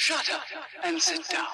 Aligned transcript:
Shut 0.00 0.30
up 0.32 0.40
and 0.82 0.98
sit 0.98 1.20
down. 1.28 1.44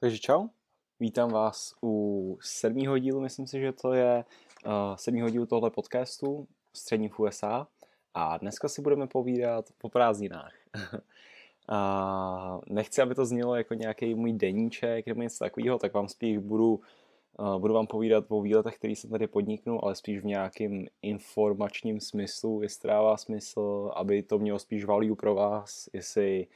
Takže 0.00 0.18
čau, 0.18 0.48
vítám 1.00 1.30
vás 1.30 1.74
u 1.82 2.38
sedmého 2.42 2.98
dílu, 2.98 3.20
myslím 3.20 3.46
si, 3.46 3.60
že 3.60 3.72
to 3.72 3.92
je 3.92 4.24
uh, 4.66 4.96
sedmého 4.96 5.30
dílu 5.30 5.46
tohle 5.46 5.70
podcastu 5.70 6.48
Střední 6.72 7.08
v 7.08 7.20
USA 7.20 7.66
a 8.18 8.36
dneska 8.36 8.68
si 8.68 8.82
budeme 8.82 9.06
povídat 9.06 9.64
po 9.78 9.88
prázdninách. 9.88 10.54
a 11.68 12.60
nechci, 12.66 13.02
aby 13.02 13.14
to 13.14 13.26
znělo 13.26 13.56
jako 13.56 13.74
nějaký 13.74 14.14
můj 14.14 14.32
deníček 14.32 15.06
nebo 15.06 15.22
něco 15.22 15.38
takového, 15.38 15.78
tak 15.78 15.94
vám 15.94 16.08
spíš 16.08 16.38
budu, 16.38 16.80
budu 17.58 17.74
vám 17.74 17.86
povídat 17.86 18.24
o 18.28 18.40
výletech, 18.42 18.78
který 18.78 18.96
jsem 18.96 19.10
tady 19.10 19.26
podniknul, 19.26 19.80
ale 19.82 19.94
spíš 19.94 20.20
v 20.20 20.24
nějakým 20.24 20.88
informačním 21.02 22.00
smyslu, 22.00 22.62
jestli 22.62 22.88
dává 22.88 23.16
smysl, 23.16 23.92
aby 23.96 24.22
to 24.22 24.38
mělo 24.38 24.58
spíš 24.58 24.84
value 24.84 25.16
pro 25.16 25.34
vás, 25.34 25.88
jestli 25.92 26.46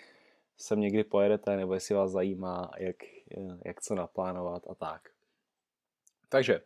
sem 0.56 0.80
někdy 0.80 1.05
pojedete, 1.05 1.56
nebo 1.56 1.74
jestli 1.74 1.95
vás 1.95 2.11
zajímá, 2.11 2.70
jak, 2.78 2.97
jak 3.64 3.80
co 3.80 3.95
naplánovat 3.95 4.62
a 4.70 4.74
tak. 4.74 5.08
Takže 6.28 6.61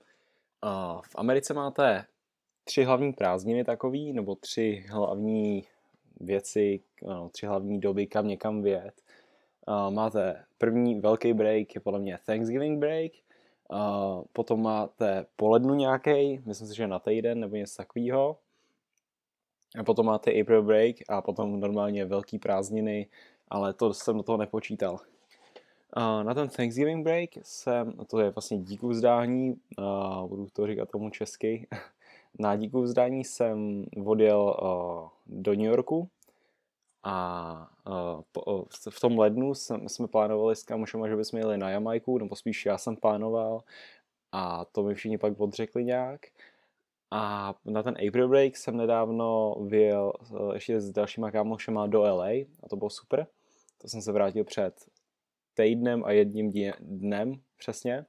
v 1.03 1.15
Americe 1.17 1.55
máte 1.55 2.06
tři 2.65 2.85
hlavní 2.85 3.13
prázdniny 3.13 3.65
takový, 3.65 4.13
nebo 4.13 4.35
tři 4.35 4.85
hlavní 4.89 5.65
věci, 6.21 6.81
no, 7.03 7.29
tři 7.29 7.47
hlavní 7.47 7.81
doby, 7.81 8.07
kam 8.07 8.29
někam 8.29 8.63
vyjet. 8.63 9.03
Uh, 9.69 9.91
máte 9.91 10.45
první 10.59 11.01
velký 11.01 11.33
break, 11.33 11.75
je 11.75 11.81
podle 11.81 12.01
mě 12.01 12.19
Thanksgiving 12.27 12.79
break, 12.79 13.12
uh, 13.73 14.23
potom 14.33 14.62
máte 14.62 15.27
polednu 15.37 15.75
nějaký, 15.75 16.41
myslím 16.47 16.69
si, 16.69 16.77
že 16.77 16.87
na 16.87 16.98
týden 16.98 17.41
nebo 17.41 17.56
něco 17.56 17.77
takového. 17.77 18.39
A 19.78 19.84
potom 19.84 20.06
máte 20.06 20.41
April 20.41 20.62
break 20.62 20.97
a 21.09 21.23
potom 21.23 21.61
normálně 21.61 22.05
velký 22.05 22.39
prázdniny, 22.39 23.06
ale 23.49 23.73
to 23.73 23.95
jsem 23.95 24.17
do 24.17 24.23
toho 24.23 24.39
nepočítal. 24.39 24.99
Uh, 25.97 26.23
na 26.23 26.34
ten 26.34 26.49
Thanksgiving 26.49 27.05
break 27.05 27.31
jsem, 27.43 27.93
to 27.93 28.21
je 28.21 28.31
vlastně 28.31 28.59
díku 28.59 28.89
vzdání, 28.89 29.55
uh, 29.78 30.28
budu 30.28 30.47
to 30.53 30.67
říkat 30.67 30.91
tomu 30.91 31.11
česky, 31.11 31.67
na 32.39 32.57
díku 32.57 32.83
vzdání 32.83 33.25
jsem 33.25 33.85
odjel 34.05 34.57
uh, 34.63 35.09
do 35.27 35.55
New 35.55 35.67
Yorku 35.67 36.09
a 37.03 37.69
uh, 37.87 38.23
po, 38.33 38.65
v 38.91 39.01
tom 39.01 39.19
lednu 39.19 39.55
jsme 39.87 40.09
plánovali 40.09 40.57
s 40.57 40.62
kamošema, 40.62 41.09
že 41.09 41.17
bychom 41.17 41.39
jeli 41.39 41.59
na 41.59 41.71
Jamajku, 41.71 42.19
nebo 42.19 42.37
spíš 42.37 42.67
já 42.67 42.79
jsem 42.79 42.97
plánoval 42.97 43.62
a 44.33 44.65
to 44.65 44.83
mi 44.83 44.95
všichni 44.95 45.19
pak 45.19 45.41
odřekli 45.41 45.85
nějak. 45.85 46.21
A 47.11 47.55
na 47.65 47.83
ten 47.83 47.95
April 48.09 48.29
break 48.29 48.57
jsem 48.57 48.77
nedávno 48.77 49.55
vyjel 49.69 50.12
ještě 50.55 50.81
s 50.81 50.91
dalšíma 50.91 51.31
kámošema 51.31 51.87
do 51.87 52.03
LA 52.03 52.29
a 52.29 52.69
to 52.71 52.77
bylo 52.77 52.91
super. 52.91 53.27
To 53.79 53.89
jsem 53.89 54.03
se 54.03 54.12
vrátil 54.12 54.45
před 54.45 54.75
týdnem 55.55 56.05
a 56.05 56.12
jedním 56.12 56.53
dnem 56.81 57.41
přesně. 57.57 58.07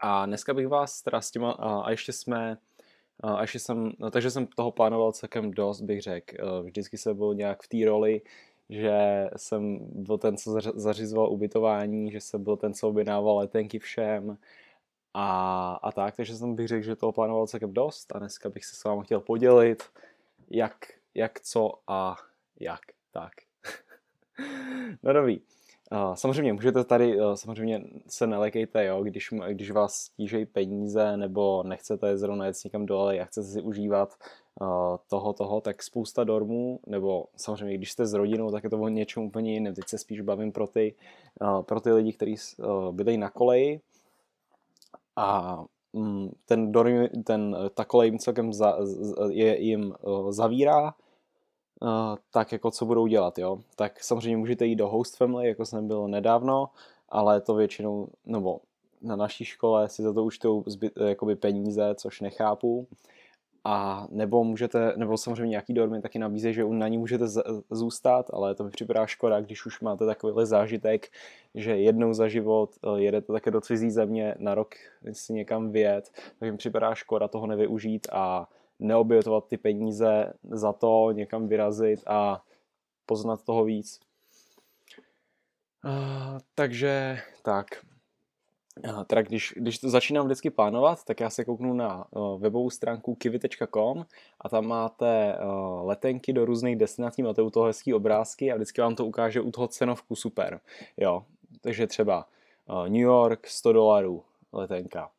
A 0.00 0.26
dneska 0.26 0.54
bych 0.54 0.68
vás 0.68 1.02
teda 1.02 1.20
s 1.20 1.30
těma, 1.30 1.52
a 1.52 1.90
ještě 1.90 2.12
jsme, 2.12 2.58
a 3.20 3.40
ještě 3.40 3.58
jsem, 3.58 3.92
no, 3.98 4.10
takže 4.10 4.30
jsem 4.30 4.46
toho 4.46 4.70
plánoval 4.70 5.12
celkem 5.12 5.50
dost, 5.50 5.80
bych 5.80 6.02
řekl. 6.02 6.62
Vždycky 6.62 6.98
jsem 6.98 7.16
byl 7.16 7.34
nějak 7.34 7.62
v 7.62 7.68
té 7.68 7.84
roli, 7.84 8.22
že 8.70 9.28
jsem 9.36 9.78
byl 9.82 10.18
ten, 10.18 10.36
co 10.36 10.60
zařizoval 10.74 11.32
ubytování, 11.32 12.10
že 12.10 12.20
jsem 12.20 12.44
byl 12.44 12.56
ten, 12.56 12.74
co 12.74 12.88
objednával 12.88 13.38
letenky 13.38 13.78
všem 13.78 14.38
a, 15.14 15.72
a 15.82 15.92
tak, 15.92 16.16
takže 16.16 16.36
jsem 16.36 16.54
bych 16.54 16.68
řekl, 16.68 16.84
že 16.84 16.96
toho 16.96 17.12
plánoval 17.12 17.46
celkem 17.46 17.72
dost 17.72 18.16
a 18.16 18.18
dneska 18.18 18.48
bych 18.48 18.64
se 18.64 18.76
s 18.76 18.84
vámi 18.84 19.04
chtěl 19.04 19.20
podělit, 19.20 19.82
jak, 20.50 20.76
jak 21.14 21.40
co 21.40 21.72
a 21.86 22.16
jak, 22.60 22.80
tak. 23.10 23.32
no 25.02 25.12
dobrý. 25.12 25.40
Samozřejmě 26.14 26.52
můžete 26.52 26.84
tady, 26.84 27.20
uh, 27.20 27.34
samozřejmě 27.34 27.84
se 28.08 28.26
nelekejte, 28.26 28.84
jo, 28.84 29.02
když, 29.02 29.34
když 29.48 29.70
vás 29.70 29.94
stížejí 29.94 30.46
peníze 30.46 31.16
nebo 31.16 31.62
nechcete 31.62 32.18
zrovna 32.18 32.46
jet 32.46 32.56
někam 32.64 32.86
dole 32.86 33.20
a 33.20 33.24
chcete 33.24 33.46
si 33.46 33.62
užívat 33.62 34.14
uh, 34.60 34.68
toho, 35.08 35.32
toho, 35.32 35.60
tak 35.60 35.82
spousta 35.82 36.24
dormů, 36.24 36.80
nebo 36.86 37.24
samozřejmě 37.36 37.74
když 37.74 37.92
jste 37.92 38.06
s 38.06 38.14
rodinou, 38.14 38.50
tak 38.50 38.64
je 38.64 38.70
to 38.70 38.80
o 38.80 38.88
něčem 38.88 39.22
úplně 39.22 39.52
jiném. 39.52 39.74
Teď 39.74 39.84
se 39.88 39.98
spíš 39.98 40.20
bavím 40.20 40.52
pro 40.52 40.66
ty, 40.66 40.94
uh, 41.40 41.62
pro 41.62 41.80
ty 41.80 41.92
lidi, 41.92 42.12
kteří 42.12 42.34
bydlejí 42.90 43.18
na 43.18 43.30
koleji 43.30 43.80
a 45.16 45.58
um, 45.92 46.30
ten 46.46 46.72
dorm, 46.72 47.08
ten, 47.24 47.56
ta 47.74 47.84
kolej 47.84 48.08
jim 48.08 48.18
celkem 48.18 48.52
za, 48.52 48.78
je, 49.30 49.62
jim 49.62 49.94
zavírá, 50.28 50.94
tak 52.30 52.52
jako 52.52 52.70
co 52.70 52.86
budou 52.86 53.06
dělat, 53.06 53.38
jo. 53.38 53.60
Tak 53.76 54.04
samozřejmě 54.04 54.36
můžete 54.36 54.66
jít 54.66 54.76
do 54.76 54.88
host 54.88 55.16
family, 55.16 55.48
jako 55.48 55.66
jsem 55.66 55.88
byl 55.88 56.08
nedávno, 56.08 56.68
ale 57.08 57.40
to 57.40 57.54
většinou, 57.54 58.08
nebo 58.26 58.60
na 59.02 59.16
naší 59.16 59.44
škole 59.44 59.88
si 59.88 60.02
za 60.02 60.12
to 60.12 60.24
účtují 60.24 60.62
jakoby 61.06 61.36
peníze, 61.36 61.94
což 61.94 62.20
nechápu. 62.20 62.86
A 63.66 64.06
nebo 64.10 64.44
můžete, 64.44 64.92
nebo 64.96 65.18
samozřejmě 65.18 65.50
nějaký 65.50 65.74
dormy 65.74 66.02
taky 66.02 66.18
nabízejí, 66.18 66.54
že 66.54 66.64
na 66.64 66.88
ní 66.88 66.98
můžete 66.98 67.24
zůstat, 67.70 68.30
ale 68.32 68.54
to 68.54 68.64
mi 68.64 68.70
připadá 68.70 69.06
škoda, 69.06 69.40
když 69.40 69.66
už 69.66 69.80
máte 69.80 70.06
takovýhle 70.06 70.46
zážitek, 70.46 71.08
že 71.54 71.76
jednou 71.76 72.12
za 72.12 72.28
život 72.28 72.70
e, 72.82 73.02
jedete 73.02 73.32
také 73.32 73.50
do 73.50 73.60
cizí 73.60 73.90
země 73.90 74.34
na 74.38 74.54
rok 74.54 74.74
si 75.12 75.32
někam 75.32 75.70
vyjet, 75.70 76.12
tak 76.38 76.50
mi 76.50 76.56
připadá 76.56 76.94
škoda 76.94 77.28
toho 77.28 77.46
nevyužít 77.46 78.06
a 78.12 78.48
neobětovat 78.78 79.46
ty 79.46 79.56
peníze 79.56 80.32
za 80.50 80.72
to, 80.72 81.12
někam 81.12 81.48
vyrazit 81.48 82.00
a 82.06 82.42
poznat 83.06 83.42
toho 83.42 83.64
víc. 83.64 84.00
Uh, 85.84 86.38
takže 86.54 87.18
tak. 87.42 87.66
Uh, 88.88 89.04
teda 89.04 89.22
když, 89.22 89.54
když 89.56 89.78
to 89.78 89.90
začínám 89.90 90.26
vždycky 90.26 90.50
plánovat, 90.50 91.04
tak 91.04 91.20
já 91.20 91.30
se 91.30 91.44
kouknu 91.44 91.74
na 91.74 92.04
uh, 92.10 92.40
webovou 92.40 92.70
stránku 92.70 93.14
kiwi.com 93.14 94.06
a 94.40 94.48
tam 94.48 94.66
máte 94.66 95.38
uh, 95.38 95.86
letenky 95.86 96.32
do 96.32 96.44
různých 96.44 96.76
destinací, 96.76 97.22
máte 97.22 97.42
u 97.42 97.50
toho 97.50 97.66
hezký 97.66 97.94
obrázky 97.94 98.52
a 98.52 98.54
vždycky 98.54 98.80
vám 98.80 98.94
to 98.94 99.06
ukáže 99.06 99.40
u 99.40 99.50
toho 99.50 99.68
cenovku 99.68 100.16
super. 100.16 100.60
Jo, 100.96 101.24
takže 101.60 101.86
třeba 101.86 102.28
uh, 102.68 102.84
New 102.84 103.02
York 103.02 103.46
100 103.46 103.72
dolarů 103.72 104.24
letenka, 104.52 105.10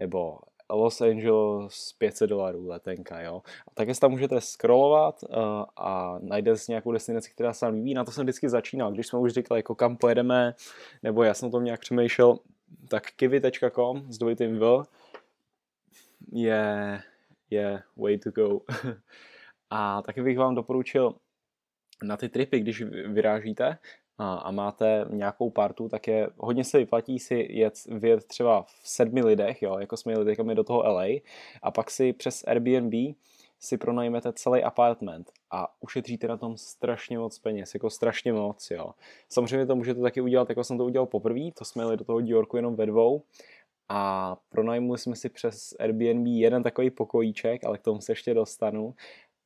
nebo 0.00 0.38
Los 0.74 1.00
Angeles 1.00 1.92
500 1.98 2.30
dolarů 2.30 2.66
letenka, 2.66 3.20
jo. 3.20 3.42
A 3.68 3.70
také 3.74 3.94
tam 3.94 4.10
můžete 4.10 4.40
scrollovat 4.40 5.22
uh, 5.22 5.36
a 5.76 6.18
najdete 6.22 6.56
si 6.56 6.72
nějakou 6.72 6.92
destinaci, 6.92 7.30
která 7.30 7.52
se 7.52 7.66
vám 7.66 7.74
líbí. 7.74 7.94
Na 7.94 8.04
to 8.04 8.10
jsem 8.12 8.24
vždycky 8.24 8.48
začínal, 8.48 8.92
když 8.92 9.06
jsme 9.06 9.18
už 9.18 9.32
říkali, 9.32 9.58
jako 9.58 9.74
kam 9.74 9.96
pojedeme, 9.96 10.54
nebo 11.02 11.22
já 11.22 11.34
jsem 11.34 11.50
to 11.50 11.60
nějak 11.60 11.80
přemýšlel, 11.80 12.38
tak 12.88 13.10
kiwi.com 13.16 14.12
s 14.12 14.18
dvojitým 14.18 14.58
V 14.58 14.84
je, 16.32 17.00
je 17.50 17.82
way 17.96 18.18
to 18.18 18.30
go. 18.30 18.60
a 19.70 20.02
taky 20.02 20.22
bych 20.22 20.38
vám 20.38 20.54
doporučil 20.54 21.14
na 22.02 22.16
ty 22.16 22.28
tripy, 22.28 22.60
když 22.60 22.82
vyrážíte, 23.06 23.78
a, 24.18 24.50
máte 24.50 25.04
nějakou 25.10 25.50
partu, 25.50 25.88
tak 25.88 26.08
je 26.08 26.28
hodně 26.36 26.64
se 26.64 26.78
vyplatí 26.78 27.18
si 27.18 27.46
jet, 27.50 27.74
vyjet 27.88 28.24
třeba 28.24 28.62
v 28.62 28.88
sedmi 28.88 29.22
lidech, 29.22 29.62
jo, 29.62 29.78
jako 29.78 29.96
jsme 29.96 30.12
jeli 30.12 30.24
teďka 30.24 30.42
do 30.42 30.64
toho 30.64 30.82
LA, 30.82 31.04
a 31.62 31.70
pak 31.70 31.90
si 31.90 32.12
přes 32.12 32.44
Airbnb 32.46 33.14
si 33.60 33.78
pronajmete 33.78 34.32
celý 34.32 34.62
apartment 34.62 35.32
a 35.50 35.68
ušetříte 35.80 36.28
na 36.28 36.36
tom 36.36 36.56
strašně 36.56 37.18
moc 37.18 37.38
peněz, 37.38 37.74
jako 37.74 37.90
strašně 37.90 38.32
moc, 38.32 38.70
jo. 38.70 38.90
Samozřejmě 39.28 39.66
to 39.66 39.76
můžete 39.76 40.00
taky 40.00 40.20
udělat, 40.20 40.48
jako 40.48 40.64
jsem 40.64 40.78
to 40.78 40.84
udělal 40.84 41.06
poprvé, 41.06 41.50
to 41.54 41.64
jsme 41.64 41.82
jeli 41.82 41.96
do 41.96 42.04
toho 42.04 42.20
New 42.20 42.30
Yorku 42.30 42.56
jenom 42.56 42.76
ve 42.76 42.86
dvou. 42.86 43.22
A 43.88 44.36
pronajmuli 44.48 44.98
jsme 44.98 45.16
si 45.16 45.28
přes 45.28 45.74
Airbnb 45.80 46.26
jeden 46.26 46.62
takový 46.62 46.90
pokojíček, 46.90 47.64
ale 47.64 47.78
k 47.78 47.82
tomu 47.82 48.00
se 48.00 48.12
ještě 48.12 48.34
dostanu 48.34 48.94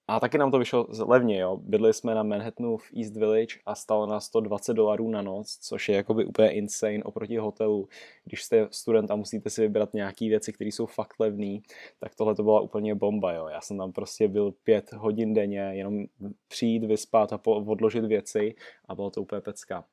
a 0.08 0.20
taky 0.20 0.38
nám 0.38 0.50
to 0.50 0.58
vyšlo 0.58 0.86
levně, 1.06 1.38
jo. 1.38 1.56
Bydli 1.56 1.94
jsme 1.94 2.14
na 2.14 2.22
Manhattanu 2.22 2.76
v 2.76 2.90
East 2.96 3.16
Village 3.16 3.58
a 3.66 3.74
stalo 3.74 4.06
nás 4.06 4.24
120 4.24 4.74
dolarů 4.74 5.10
na 5.10 5.22
noc, 5.22 5.58
což 5.60 5.88
je 5.88 5.96
jakoby 5.96 6.24
úplně 6.24 6.50
insane 6.50 7.04
oproti 7.04 7.36
hotelu. 7.36 7.88
Když 8.24 8.44
jste 8.44 8.68
student 8.70 9.10
a 9.10 9.16
musíte 9.16 9.50
si 9.50 9.60
vybrat 9.60 9.94
nějaké 9.94 10.28
věci, 10.28 10.52
které 10.52 10.68
jsou 10.68 10.86
fakt 10.86 11.20
levné, 11.20 11.58
tak 11.98 12.14
tohle 12.14 12.34
to 12.34 12.42
byla 12.42 12.60
úplně 12.60 12.94
bomba, 12.94 13.32
jo. 13.32 13.48
Já 13.48 13.60
jsem 13.60 13.78
tam 13.78 13.92
prostě 13.92 14.28
byl 14.28 14.52
pět 14.52 14.92
hodin 14.92 15.34
denně, 15.34 15.60
jenom 15.60 16.04
přijít, 16.48 16.84
vyspat 16.84 17.32
a 17.32 17.40
odložit 17.44 18.04
věci 18.04 18.54
a 18.88 18.94
bylo 18.94 19.10
to 19.10 19.22
úplně 19.22 19.40
pecka. 19.40 19.84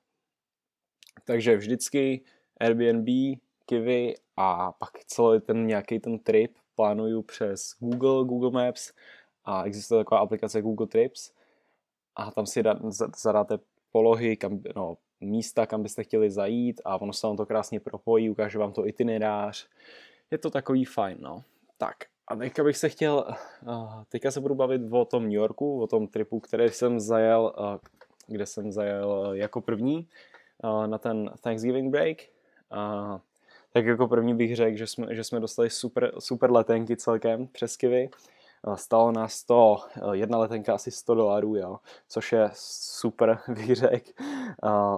Takže 1.25 1.57
vždycky 1.57 2.24
Airbnb, 2.60 3.07
Kiwi 3.65 4.15
a 4.38 4.71
pak 4.71 5.06
celý 5.06 5.42
ten 5.42 5.68
nějaký 5.68 6.00
ten 6.00 6.19
trip 6.19 6.51
plánuju 6.75 7.21
přes 7.21 7.75
Google, 7.80 8.25
Google 8.25 8.51
Maps, 8.51 8.92
a 9.45 9.63
existuje 9.63 10.00
taková 10.04 10.22
aplikace 10.22 10.62
Google 10.62 10.88
Trips 10.88 11.34
a 12.16 12.31
tam 12.31 12.45
si 12.45 12.63
zadáte 13.18 13.60
polohy, 13.92 14.38
kam, 14.38 14.60
no, 14.75 14.98
místa, 15.22 15.66
kam 15.66 15.84
byste 15.84 16.04
chtěli 16.04 16.31
zajít 16.31 16.81
a 16.86 17.01
ono 17.01 17.13
se 17.13 17.28
vám 17.28 17.38
to 17.38 17.45
krásně 17.45 17.80
propojí, 17.80 18.30
ukáže 18.30 18.60
vám 18.60 18.74
to 18.74 18.88
itinerář. 18.88 19.68
Je 20.31 20.38
to 20.38 20.50
takový 20.50 20.86
fajn, 20.86 21.18
no. 21.19 21.44
Tak, 21.78 21.95
a 22.28 22.36
teďka 22.36 22.63
bych 22.63 22.78
se 22.78 22.90
chtěl, 22.90 23.28
teďka 24.10 24.31
se 24.31 24.42
budu 24.42 24.56
bavit 24.56 24.81
o 24.92 25.06
tom 25.06 25.24
New 25.24 25.31
Yorku, 25.31 25.81
o 25.81 25.88
tom 25.88 26.07
tripu, 26.07 26.39
který 26.39 26.69
jsem 26.69 27.00
zajel, 27.00 27.54
kde 28.28 28.46
jsem 28.46 28.72
zajel 28.72 29.30
jako 29.34 29.62
první 29.62 30.07
na 30.86 30.98
ten 30.98 31.31
Thanksgiving 31.42 31.92
break. 31.92 32.18
Tak 33.72 33.86
jako 33.86 34.07
první 34.07 34.36
bych 34.36 34.56
řekl, 34.56 34.78
že 34.78 34.88
jsme, 34.88 35.16
že 35.16 35.24
jsme 35.24 35.39
dostali 35.39 35.69
super, 35.69 36.12
super 36.19 36.51
letenky 36.51 36.98
celkem 36.98 37.48
přes 37.48 37.78
Kivy. 37.78 38.10
Stalo 38.75 39.12
nás 39.12 39.44
to 39.44 39.77
jedna 40.12 40.38
letenka 40.38 40.74
asi 40.74 40.92
100 40.92 41.15
dolarů, 41.15 41.56
jo, 41.56 41.80
což 42.07 42.31
je 42.31 42.50
super, 42.54 43.39
bych 43.48 43.75
řekl. 43.75 44.10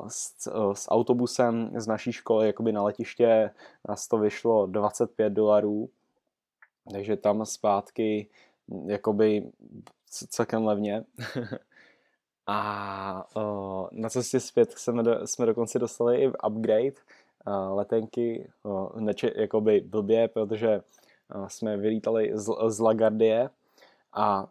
S, 0.08 0.50
s, 0.74 0.92
autobusem 0.92 1.72
z 1.76 1.88
naší 1.88 2.12
školy 2.12 2.48
jakoby 2.48 2.72
na 2.72 2.84
letiště 2.84 3.52
nás 3.90 4.08
to 4.08 4.18
vyšlo 4.18 4.66
25 4.66 5.34
dolarů, 5.34 5.90
takže 6.92 7.18
tam 7.18 7.46
zpátky 7.46 8.28
jakoby 8.86 9.52
celkem 10.10 10.66
levně. 10.66 11.04
A 12.48 13.28
na 13.92 14.10
cestě 14.10 14.40
zpět 14.40 14.72
jsme, 14.72 15.04
do, 15.04 15.28
jsme 15.28 15.46
dokonce 15.46 15.80
dostali 15.80 16.18
i 16.18 16.28
upgrade 16.48 16.96
letenky, 17.70 18.52
uh, 18.64 19.02
neče, 19.02 19.32
jakoby 19.36 19.82
blbě, 19.82 20.28
protože 20.28 20.82
jsme 21.48 21.78
vylítali 21.78 22.32
z, 22.34 22.52
z 22.68 22.80
Lagardie 22.80 23.50
a 24.14 24.48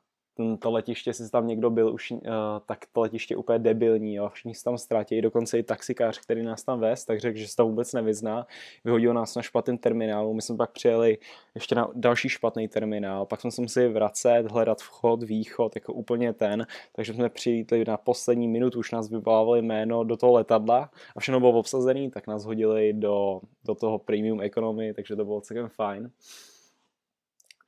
to 0.58 0.70
letiště, 0.70 1.10
jestli 1.10 1.30
tam 1.30 1.46
někdo 1.46 1.70
byl 1.70 1.94
už, 1.94 2.10
uh, 2.10 2.18
tak 2.66 2.78
to 2.92 3.00
letiště 3.00 3.34
je 3.34 3.38
úplně 3.38 3.58
debilní, 3.58 4.14
jo. 4.14 4.28
všichni 4.28 4.54
se 4.54 4.64
tam 4.64 4.78
ztratí, 4.78 5.22
dokonce 5.22 5.58
i 5.58 5.62
taxikář, 5.62 6.18
který 6.18 6.42
nás 6.42 6.62
tam 6.62 6.80
vez, 6.80 7.04
tak 7.04 7.20
řekl, 7.20 7.38
že 7.38 7.48
se 7.48 7.56
tam 7.56 7.66
vůbec 7.66 7.92
nevyzná, 7.92 8.46
vyhodil 8.84 9.14
nás 9.14 9.34
na 9.34 9.42
špatném 9.42 9.78
terminálu, 9.78 10.34
my 10.34 10.42
jsme 10.42 10.56
pak 10.56 10.70
přijeli 10.70 11.18
ještě 11.54 11.74
na 11.74 11.90
další 11.94 12.28
špatný 12.28 12.68
terminál, 12.68 13.26
pak 13.26 13.40
jsme 13.40 13.50
se 13.50 13.62
museli 13.62 13.88
vracet, 13.88 14.50
hledat 14.50 14.80
vchod, 14.80 15.22
východ, 15.22 15.74
jako 15.74 15.92
úplně 15.92 16.32
ten, 16.32 16.66
takže 16.92 17.14
jsme 17.14 17.28
přijeli 17.28 17.84
na 17.86 17.96
poslední 17.96 18.48
minutu, 18.48 18.78
už 18.78 18.90
nás 18.92 19.10
vyvolávali 19.10 19.62
jméno 19.62 20.04
do 20.04 20.16
toho 20.16 20.32
letadla 20.32 20.90
a 21.16 21.20
všechno 21.20 21.40
bylo 21.40 21.52
obsazený, 21.52 22.10
tak 22.10 22.26
nás 22.26 22.44
hodili 22.44 22.92
do, 22.92 23.40
do 23.64 23.74
toho 23.74 23.98
premium 23.98 24.40
economy, 24.40 24.94
takže 24.94 25.16
to 25.16 25.24
bylo 25.24 25.40
celkem 25.40 25.68
fajn. 25.68 26.10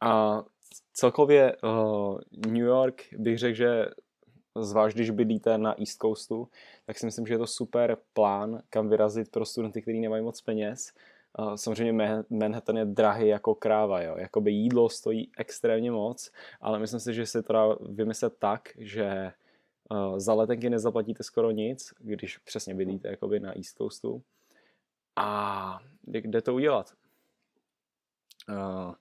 A 0.00 0.42
celkově 0.92 1.56
uh, 1.56 2.18
New 2.46 2.66
York 2.66 3.02
bych 3.12 3.38
řekl, 3.38 3.54
že 3.54 3.86
zvlášť 4.60 4.96
když 4.96 5.10
bydlíte 5.10 5.58
na 5.58 5.80
East 5.80 5.98
Coastu, 6.02 6.48
tak 6.86 6.98
si 6.98 7.06
myslím, 7.06 7.26
že 7.26 7.34
je 7.34 7.38
to 7.38 7.46
super 7.46 7.96
plán, 8.12 8.62
kam 8.70 8.88
vyrazit 8.88 9.30
pro 9.30 9.44
studenty, 9.44 9.82
kteří 9.82 10.00
nemají 10.00 10.22
moc 10.22 10.40
peněz. 10.40 10.92
Uh, 11.38 11.54
samozřejmě 11.54 12.24
Manhattan 12.30 12.76
je 12.76 12.84
drahý 12.84 13.28
jako 13.28 13.54
kráva, 13.54 14.02
jo. 14.02 14.16
Jakoby 14.18 14.52
jídlo 14.52 14.88
stojí 14.88 15.30
extrémně 15.38 15.90
moc, 15.90 16.30
ale 16.60 16.78
myslím 16.78 17.00
si, 17.00 17.14
že 17.14 17.26
se 17.26 17.42
to 17.42 17.52
dá 17.52 17.76
vymyslet 17.80 18.38
tak, 18.38 18.68
že 18.78 19.32
uh, 19.90 20.18
za 20.18 20.34
letenky 20.34 20.70
nezaplatíte 20.70 21.22
skoro 21.22 21.50
nic, 21.50 21.94
když 21.98 22.38
přesně 22.38 22.74
bydlíte 22.74 23.08
jakoby 23.08 23.40
na 23.40 23.56
East 23.56 23.76
Coastu. 23.76 24.22
A 25.16 25.78
kde 26.02 26.42
to 26.42 26.54
udělat? 26.54 26.92
Uh, 28.48 28.94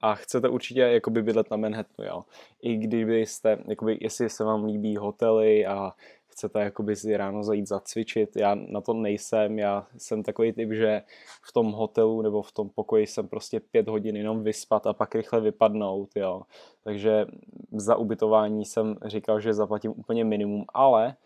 a 0.00 0.14
chcete 0.14 0.48
určitě 0.48 0.80
jakoby 0.80 1.22
bydlet 1.22 1.50
na 1.50 1.56
Manhattanu, 1.56 2.08
jo. 2.08 2.24
I 2.62 2.76
kdybyste, 2.76 3.58
jakoby, 3.68 3.98
jestli 4.00 4.30
se 4.30 4.44
vám 4.44 4.64
líbí 4.64 4.96
hotely 4.96 5.66
a 5.66 5.92
chcete 6.26 6.60
jakoby 6.60 6.96
si 6.96 7.16
ráno 7.16 7.44
zajít 7.44 7.68
zacvičit, 7.68 8.36
já 8.36 8.54
na 8.54 8.80
to 8.80 8.92
nejsem, 8.94 9.58
já 9.58 9.86
jsem 9.96 10.22
takový 10.22 10.52
typ, 10.52 10.72
že 10.72 11.02
v 11.42 11.52
tom 11.52 11.72
hotelu 11.72 12.22
nebo 12.22 12.42
v 12.42 12.52
tom 12.52 12.68
pokoji 12.68 13.06
jsem 13.06 13.28
prostě 13.28 13.60
pět 13.60 13.88
hodin 13.88 14.16
jenom 14.16 14.42
vyspat 14.42 14.86
a 14.86 14.92
pak 14.92 15.14
rychle 15.14 15.40
vypadnout, 15.40 16.16
jo. 16.16 16.42
Takže 16.84 17.26
za 17.72 17.96
ubytování 17.96 18.64
jsem 18.64 18.96
říkal, 19.06 19.40
že 19.40 19.54
zaplatím 19.54 19.90
úplně 19.96 20.24
minimum, 20.24 20.64
ale 20.74 21.16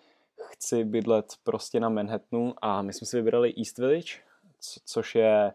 chci 0.50 0.84
bydlet 0.84 1.34
prostě 1.44 1.80
na 1.80 1.88
Manhattanu 1.88 2.54
a 2.62 2.82
my 2.82 2.92
jsme 2.92 3.06
si 3.06 3.16
vybrali 3.16 3.54
East 3.58 3.78
Village, 3.78 4.12
což 4.84 5.14
je 5.14 5.52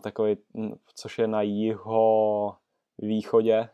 takový, 0.00 0.36
což 0.94 1.18
je 1.18 1.26
na 1.26 1.42
jiho 1.42 2.56
východě. 2.98 3.68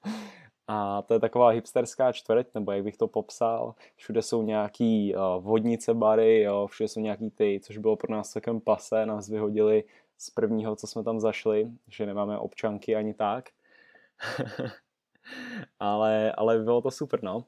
a 0.68 1.02
to 1.02 1.14
je 1.14 1.20
taková 1.20 1.48
hipsterská 1.48 2.12
čtvrť, 2.12 2.46
nebo 2.54 2.72
jak 2.72 2.84
bych 2.84 2.96
to 2.96 3.08
popsal. 3.08 3.74
Všude 3.96 4.22
jsou 4.22 4.42
nějaký 4.42 5.14
uh, 5.14 5.44
vodnice 5.44 5.94
bary, 5.94 6.40
jo, 6.42 6.66
všude 6.66 6.88
jsou 6.88 7.00
nějaký 7.00 7.30
ty, 7.30 7.60
což 7.62 7.78
bylo 7.78 7.96
pro 7.96 8.12
nás 8.12 8.30
celkem 8.30 8.60
pase, 8.60 9.06
nás 9.06 9.28
vyhodili 9.28 9.84
z 10.18 10.30
prvního, 10.30 10.76
co 10.76 10.86
jsme 10.86 11.04
tam 11.04 11.20
zašli, 11.20 11.70
že 11.88 12.06
nemáme 12.06 12.38
občanky 12.38 12.96
ani 12.96 13.14
tak. 13.14 13.44
ale, 15.80 16.32
ale 16.32 16.58
bylo 16.58 16.82
to 16.82 16.90
super, 16.90 17.22
no. 17.22 17.44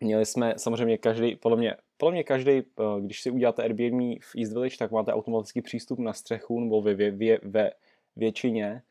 Měli 0.00 0.26
jsme 0.26 0.54
samozřejmě 0.56 0.98
každý, 0.98 1.36
podle 1.36 1.58
mě, 1.58 1.76
podle 1.96 2.12
mě 2.12 2.24
každý, 2.24 2.52
eh, 2.52 2.62
když 3.00 3.22
si 3.22 3.30
uděláte 3.30 3.62
Airbnb 3.62 4.22
v 4.22 4.38
East 4.38 4.52
Village, 4.52 4.76
tak 4.78 4.90
máte 4.90 5.12
automatický 5.12 5.62
přístup 5.62 5.98
na 5.98 6.12
střechu 6.12 6.60
nebo 6.60 6.82
ve, 6.82 6.94
ve, 6.94 7.10
ve, 7.10 7.38
ve 7.42 7.70
většině. 8.16 8.82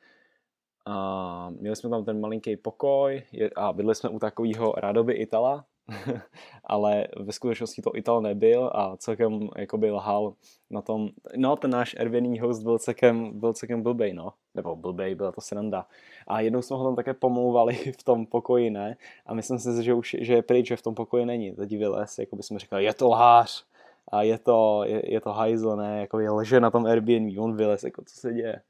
A 0.86 1.50
měli 1.50 1.76
jsme 1.76 1.90
tam 1.90 2.06
ten 2.06 2.20
malinký 2.20 2.58
pokoj 2.58 3.24
a 3.56 3.74
bydli 3.74 3.96
jsme 3.96 4.10
u 4.10 4.20
takového 4.20 4.74
rádoby 4.78 5.14
Itala, 5.14 5.66
ale 6.64 7.08
ve 7.18 7.32
skutečnosti 7.32 7.82
to 7.82 7.96
Ital 7.96 8.22
nebyl 8.22 8.72
a 8.74 8.98
celkem 8.98 9.50
jakoby 9.58 9.92
lhal 9.92 10.34
na 10.70 10.82
tom, 10.82 11.10
no 11.36 11.56
ten 11.56 11.72
náš 11.72 11.96
Airbnb 12.00 12.42
host 12.42 12.64
byl 12.64 12.80
celkem, 12.80 13.40
byl 13.40 13.54
celkem 13.54 13.82
blbej, 13.82 14.14
no, 14.14 14.34
nebo 14.56 14.76
blbej, 14.76 15.16
byla 15.16 15.32
to 15.32 15.42
sranda. 15.42 15.88
A 16.28 16.40
jednou 16.40 16.62
jsme 16.62 16.78
ho 16.78 16.84
tam 16.84 16.96
také 16.96 17.14
pomlouvali 17.14 17.76
v 18.00 18.04
tom 18.04 18.26
pokoji, 18.26 18.70
ne, 18.70 18.98
a 19.26 19.34
myslím 19.34 19.60
si, 19.60 19.84
že 19.84 19.94
už, 19.94 20.16
že 20.20 20.34
je 20.34 20.42
pryč, 20.42 20.68
že 20.68 20.76
v 20.76 20.82
tom 20.82 20.96
pokoji 20.96 21.26
není, 21.26 21.52
teď 21.52 21.70
vylez, 21.70 22.20
jako 22.20 22.36
by 22.36 22.44
jsme 22.44 22.60
říkali, 22.60 22.84
je 22.84 22.94
to 22.94 23.10
lhář, 23.10 23.66
a 24.12 24.22
je 24.22 24.38
to, 24.40 24.84
je, 24.86 25.14
je 25.14 25.22
to 25.22 25.30
hajzl, 25.30 25.76
ne, 25.76 26.02
jako 26.02 26.20
je 26.20 26.32
lže 26.32 26.60
na 26.60 26.72
tom 26.72 26.86
Airbnb, 26.86 27.40
on 27.40 27.56
vylez, 27.56 27.84
jako 27.84 28.04
co 28.06 28.16
se 28.16 28.34
děje. 28.34 28.62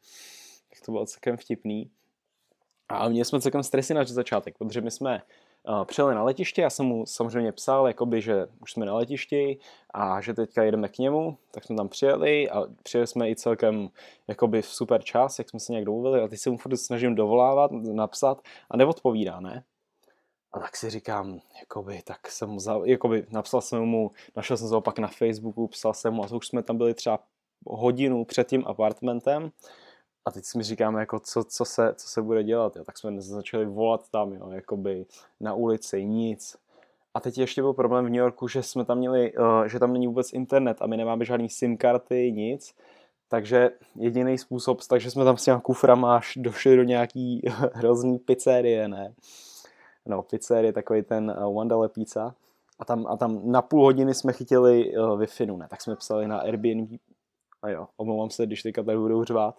Tak 0.70 0.86
to 0.86 0.92
bylo 0.92 1.06
celkem 1.06 1.38
vtipný. 1.38 1.92
A 2.90 3.10
měli 3.10 3.26
jsme 3.26 3.42
celkem 3.42 3.64
stresy 3.64 3.94
na 3.94 4.04
začátek, 4.04 4.58
protože 4.58 4.82
my 4.82 4.92
jsme 4.92 5.22
přijeli 5.86 6.16
na 6.16 6.24
letiště, 6.24 6.62
já 6.62 6.70
jsem 6.70 6.86
mu 6.86 7.06
samozřejmě 7.06 7.52
psal, 7.52 7.88
jakoby, 7.88 8.22
že 8.22 8.48
už 8.62 8.72
jsme 8.72 8.86
na 8.86 8.96
letišti 8.96 9.58
a 9.94 10.22
že 10.22 10.34
teďka 10.34 10.64
jedeme 10.64 10.90
k 10.90 10.98
němu, 10.98 11.38
tak 11.52 11.64
jsme 11.64 11.76
tam 11.76 11.90
přijeli 11.90 12.50
a 12.50 12.64
přijeli 12.84 13.08
jsme 13.08 13.30
i 13.30 13.36
celkem 13.36 13.90
jakoby 14.28 14.62
v 14.62 14.66
super 14.66 15.04
čas, 15.04 15.40
jak 15.40 15.50
jsme 15.50 15.60
se 15.60 15.72
nějak 15.72 15.86
domluvili 15.86 16.22
a 16.22 16.28
teď 16.28 16.40
se 16.40 16.50
mu 16.50 16.58
furt 16.58 16.78
snažím 16.78 17.16
dovolávat, 17.16 17.72
napsat 17.72 18.42
a 18.70 18.78
neodpovídá, 18.78 19.40
ne? 19.40 19.64
A 20.54 20.60
tak 20.60 20.76
si 20.76 20.90
říkám, 20.90 21.40
jakoby, 21.60 22.02
tak 22.04 22.28
jsem 22.28 22.50
mu, 22.50 22.60
za, 22.60 22.80
jakoby, 22.84 23.26
napsal 23.32 23.62
jsem 23.62 23.82
mu, 23.82 24.12
našel 24.36 24.58
jsem 24.58 24.68
se 24.68 24.76
opak 24.76 25.00
na 25.00 25.08
Facebooku, 25.08 25.68
psal 25.68 25.94
jsem 25.94 26.14
mu 26.14 26.24
a 26.24 26.32
už 26.32 26.48
jsme 26.48 26.64
tam 26.64 26.78
byli 26.78 26.94
třeba 26.94 27.20
hodinu 27.66 28.26
před 28.26 28.48
tím 28.48 28.64
apartmentem 28.68 29.52
a 30.26 30.32
teď 30.32 30.46
si 30.46 30.58
mi 30.58 30.64
říkáme, 30.64 31.00
jako 31.00 31.20
co, 31.20 31.44
co, 31.44 31.66
se, 31.66 31.94
co 31.96 32.08
se 32.08 32.22
bude 32.22 32.44
dělat, 32.44 32.76
jo. 32.76 32.84
tak 32.84 32.98
jsme 32.98 33.22
začali 33.22 33.66
volat 33.66 34.10
tam, 34.10 34.34
jo, 34.34 34.50
jakoby 34.50 35.06
na 35.40 35.54
ulici, 35.54 36.06
nic. 36.06 36.58
A 37.14 37.20
teď 37.20 37.38
ještě 37.38 37.62
byl 37.62 37.74
problém 37.74 38.06
v 38.06 38.10
New 38.10 38.20
Yorku, 38.20 38.48
že 38.48 38.64
jsme 38.64 38.86
tam 38.86 38.98
měli, 38.98 39.34
uh, 39.34 39.64
že 39.66 39.80
tam 39.80 39.94
není 39.94 40.08
vůbec 40.08 40.34
internet 40.34 40.78
a 40.82 40.88
my 40.88 40.98
nemáme 40.98 41.26
žádný 41.26 41.50
SIM 41.50 41.78
karty, 41.78 42.32
nic. 42.32 42.76
Takže 43.28 43.72
jediný 43.96 44.38
způsob, 44.38 44.80
takže 44.90 45.12
jsme 45.12 45.24
tam 45.24 45.38
s 45.38 45.44
těma 45.44 45.60
kuframa 45.60 46.18
až 46.18 46.38
došli 46.42 46.76
do 46.76 46.84
nějaký 46.84 47.42
hrozný 47.74 48.20
pizzerie, 48.20 48.88
ne? 48.88 49.14
No, 50.06 50.24
pizzerie, 50.24 50.74
takový 50.74 51.04
ten 51.04 51.36
uh, 51.38 51.58
One 51.58 51.70
Dollar 51.70 51.90
Pizza. 51.90 52.36
A 52.80 52.86
tam, 52.86 53.08
a 53.08 53.18
tam 53.18 53.52
na 53.52 53.62
půl 53.62 53.84
hodiny 53.84 54.14
jsme 54.14 54.34
chytili 54.34 54.98
uh, 54.98 55.22
Wi-Fi, 55.22 55.58
ne? 55.58 55.68
Tak 55.70 55.82
jsme 55.82 55.96
psali 55.96 56.28
na 56.28 56.40
Airbnb. 56.40 56.90
A 57.62 57.70
jo, 57.70 57.88
omlouvám 57.98 58.30
se, 58.30 58.46
když 58.46 58.64
teďka 58.64 58.84
tady 58.84 58.98
budou 58.98 59.24
řvát 59.24 59.56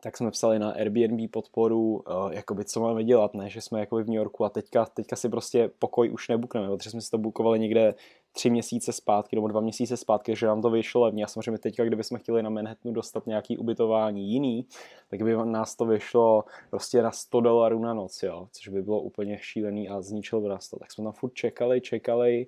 tak 0.00 0.16
jsme 0.16 0.30
psali 0.30 0.58
na 0.58 0.70
Airbnb 0.70 1.30
podporu, 1.30 1.96
uh, 1.96 2.32
jakoby 2.32 2.64
co 2.64 2.80
máme 2.80 3.04
dělat, 3.04 3.34
ne, 3.34 3.50
že 3.50 3.60
jsme 3.60 3.80
jakoby 3.80 4.02
v 4.02 4.06
New 4.06 4.16
Yorku 4.16 4.44
a 4.44 4.48
teďka, 4.48 4.84
teďka 4.84 5.16
si 5.16 5.28
prostě 5.28 5.70
pokoj 5.78 6.10
už 6.10 6.28
nebukneme, 6.28 6.68
protože 6.68 6.90
jsme 6.90 7.00
si 7.00 7.10
to 7.10 7.18
bukovali 7.18 7.58
někde 7.58 7.94
tři 8.32 8.50
měsíce 8.50 8.92
zpátky 8.92 9.36
nebo 9.36 9.48
dva 9.48 9.60
měsíce 9.60 9.96
zpátky, 9.96 10.36
že 10.36 10.46
nám 10.46 10.62
to 10.62 10.70
vyšlo 10.70 11.00
levně 11.00 11.24
a 11.24 11.26
samozřejmě 11.26 11.58
teďka, 11.58 11.84
kdybychom 11.84 12.18
chtěli 12.18 12.42
na 12.42 12.50
Manhattanu 12.50 12.94
dostat 12.94 13.26
nějaký 13.26 13.58
ubytování 13.58 14.30
jiný, 14.30 14.66
tak 15.10 15.22
by 15.22 15.36
nás 15.44 15.76
to 15.76 15.86
vyšlo 15.86 16.44
prostě 16.70 17.02
na 17.02 17.10
100 17.10 17.40
dolarů 17.40 17.82
na 17.82 17.94
noc, 17.94 18.22
jo, 18.22 18.48
což 18.52 18.68
by 18.68 18.82
bylo 18.82 19.00
úplně 19.00 19.38
šílený 19.40 19.88
a 19.88 20.00
zničilo 20.00 20.40
by 20.40 20.48
nás 20.48 20.68
to. 20.68 20.78
Tak 20.78 20.92
jsme 20.92 21.04
tam 21.04 21.12
furt 21.12 21.34
čekali, 21.34 21.80
čekali, 21.80 22.46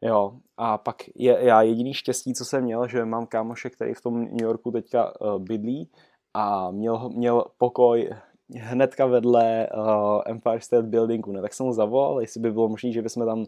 Jo, 0.00 0.32
a 0.56 0.78
pak 0.78 0.96
je, 1.14 1.38
já 1.40 1.62
jediný 1.62 1.94
štěstí, 1.94 2.34
co 2.34 2.44
jsem 2.44 2.64
měl, 2.64 2.88
že 2.88 3.04
mám 3.04 3.26
kámoše, 3.26 3.70
který 3.70 3.94
v 3.94 4.00
tom 4.00 4.24
New 4.24 4.42
Yorku 4.42 4.70
teďka 4.70 5.20
uh, 5.20 5.38
bydlí 5.38 5.90
a 6.36 6.70
měl, 6.70 7.08
měl 7.08 7.44
pokoj 7.58 8.10
hnedka 8.54 9.06
vedle 9.06 9.68
uh, 9.74 10.22
Empire 10.26 10.60
State 10.60 10.84
Buildingu, 10.84 11.32
ne? 11.32 11.42
tak 11.42 11.54
jsem 11.54 11.66
mu 11.66 11.72
zavolal, 11.72 12.20
jestli 12.20 12.40
by 12.40 12.52
bylo 12.52 12.68
možné, 12.68 12.92
že 12.92 13.02
bychom 13.02 13.26
tam 13.26 13.44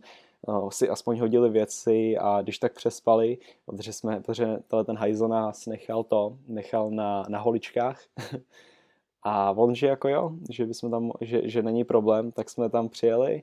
uh, 0.47 0.71
si 0.71 0.88
aspoň 0.88 1.21
hodili 1.21 1.50
věci 1.50 2.18
a 2.18 2.42
když 2.42 2.59
tak 2.59 2.75
přespali, 2.75 3.38
protože, 3.66 3.92
jsme, 3.92 4.21
protože 4.21 4.59
ten 4.85 4.97
hajzl 4.97 5.28
nás 5.28 5.66
nechal 5.66 6.04
to, 6.04 6.37
nechal 6.47 6.90
na, 6.90 7.25
na 7.28 7.40
holičkách. 7.40 8.02
a 9.23 9.50
on, 9.50 9.75
že 9.75 9.87
jako 9.87 10.09
jo, 10.09 10.30
že, 10.50 10.66
bychom 10.66 10.90
tam, 10.90 11.12
že, 11.21 11.49
že 11.49 11.62
není 11.62 11.85
problém, 11.85 12.33
tak 12.33 12.50
jsme 12.50 12.71
tam 12.71 12.88
přijeli 12.88 13.42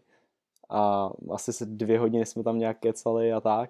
a 0.69 1.11
asi 1.31 1.53
se 1.53 1.65
dvě 1.65 1.99
hodiny 1.99 2.25
jsme 2.25 2.43
tam 2.43 2.59
nějak 2.59 2.79
kecali 2.79 3.33
a 3.33 3.41
tak. 3.41 3.69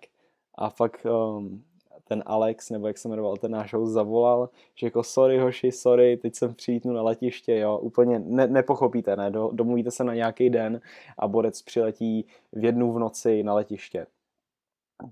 A 0.58 0.70
pak 0.70 1.06
um, 1.06 1.64
ten 2.08 2.24
Alex, 2.26 2.70
nebo 2.70 2.88
jak 2.88 2.98
se 2.98 3.10
jmenoval 3.10 3.38
ten 3.38 3.52
náš 3.52 3.74
host, 3.74 3.92
zavolal, 3.92 4.50
že 4.76 4.88
jako 4.88 5.04
sorry 5.04 5.40
hoši, 5.40 5.72
sorry, 5.72 6.18
teď 6.18 6.36
jsem 6.36 6.54
přijítnu 6.54 6.94
na 6.94 7.02
letiště, 7.02 7.58
jo, 7.58 7.78
úplně 7.78 8.20
ne, 8.20 8.48
nepochopíte, 8.48 9.16
ne, 9.16 9.32
Do, 9.32 9.50
domluvíte 9.54 9.92
se 9.92 10.04
na 10.04 10.14
nějaký 10.14 10.50
den 10.50 10.82
a 11.18 11.28
borec 11.28 11.62
přiletí 11.62 12.26
v 12.54 12.64
jednu 12.64 12.94
v 12.94 13.00
noci 13.00 13.44
na 13.44 13.54
letiště. 13.54 14.08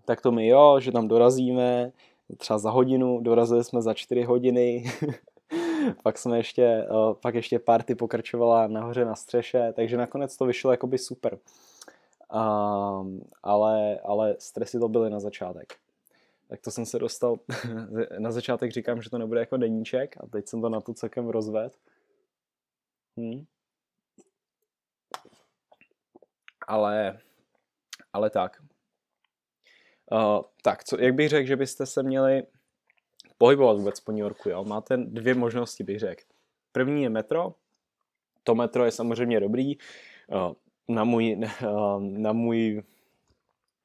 Tak 0.06 0.22
to 0.22 0.32
my 0.32 0.48
jo, 0.48 0.80
že 0.80 0.92
tam 0.92 1.08
dorazíme, 1.08 1.92
třeba 2.38 2.60
za 2.60 2.70
hodinu, 2.70 3.20
dorazili 3.22 3.64
jsme 3.64 3.82
za 3.82 3.94
čtyři 3.94 4.24
hodiny, 4.24 4.84
pak 6.04 6.18
jsme 6.18 6.38
ještě, 6.38 6.64
eh, 6.64 7.14
pak 7.22 7.36
ještě 7.36 7.60
party 7.60 7.96
pokračovala 7.96 8.68
nahoře 8.68 9.06
na 9.06 9.16
střeše, 9.16 9.74
takže 9.76 9.98
nakonec 9.98 10.38
to 10.38 10.46
vyšlo 10.46 10.72
jakoby 10.72 10.98
super. 10.98 11.38
Um, 12.34 13.22
ale, 13.44 14.00
ale 14.00 14.36
stresy 14.40 14.80
to 14.80 14.90
byly 14.90 15.10
na 15.10 15.20
začátek 15.20 15.74
tak 16.53 16.62
to 16.62 16.72
jsem 16.72 16.86
se 16.86 17.00
dostal, 17.00 17.39
na 18.19 18.31
začátek 18.31 18.72
říkám, 18.72 19.01
že 19.01 19.10
to 19.10 19.17
nebude 19.17 19.39
jako 19.39 19.57
deníček 19.57 20.15
a 20.17 20.27
teď 20.27 20.48
jsem 20.48 20.62
to 20.62 20.69
na 20.69 20.81
to 20.81 20.93
celkem 20.93 21.27
rozved. 21.27 21.77
Hm. 23.19 23.45
Ale, 26.67 27.19
ale 28.13 28.29
tak. 28.29 28.62
Uh, 30.12 30.41
tak, 30.62 30.83
co, 30.83 31.01
jak 31.01 31.13
bych 31.13 31.29
řekl, 31.29 31.48
že 31.48 31.55
byste 31.55 31.86
se 31.86 32.03
měli 32.03 32.43
pohybovat 33.38 33.77
vůbec 33.77 34.00
po 34.00 34.12
New 34.12 34.22
Yorku, 34.22 34.50
jo? 34.50 34.63
Máte 34.63 34.98
dvě 34.98 35.36
možnosti, 35.36 35.83
bych 35.83 36.00
řekl. 36.00 36.24
První 36.72 37.03
je 37.03 37.10
metro. 37.10 37.55
To 38.43 38.55
metro 38.55 38.86
je 38.86 38.91
samozřejmě 38.91 39.39
dobrý. 39.39 39.77
Uh, 39.77 40.53
na 40.88 41.03
můj, 41.03 41.38
uh, 41.63 42.03
na 42.17 42.33
můj 42.33 42.83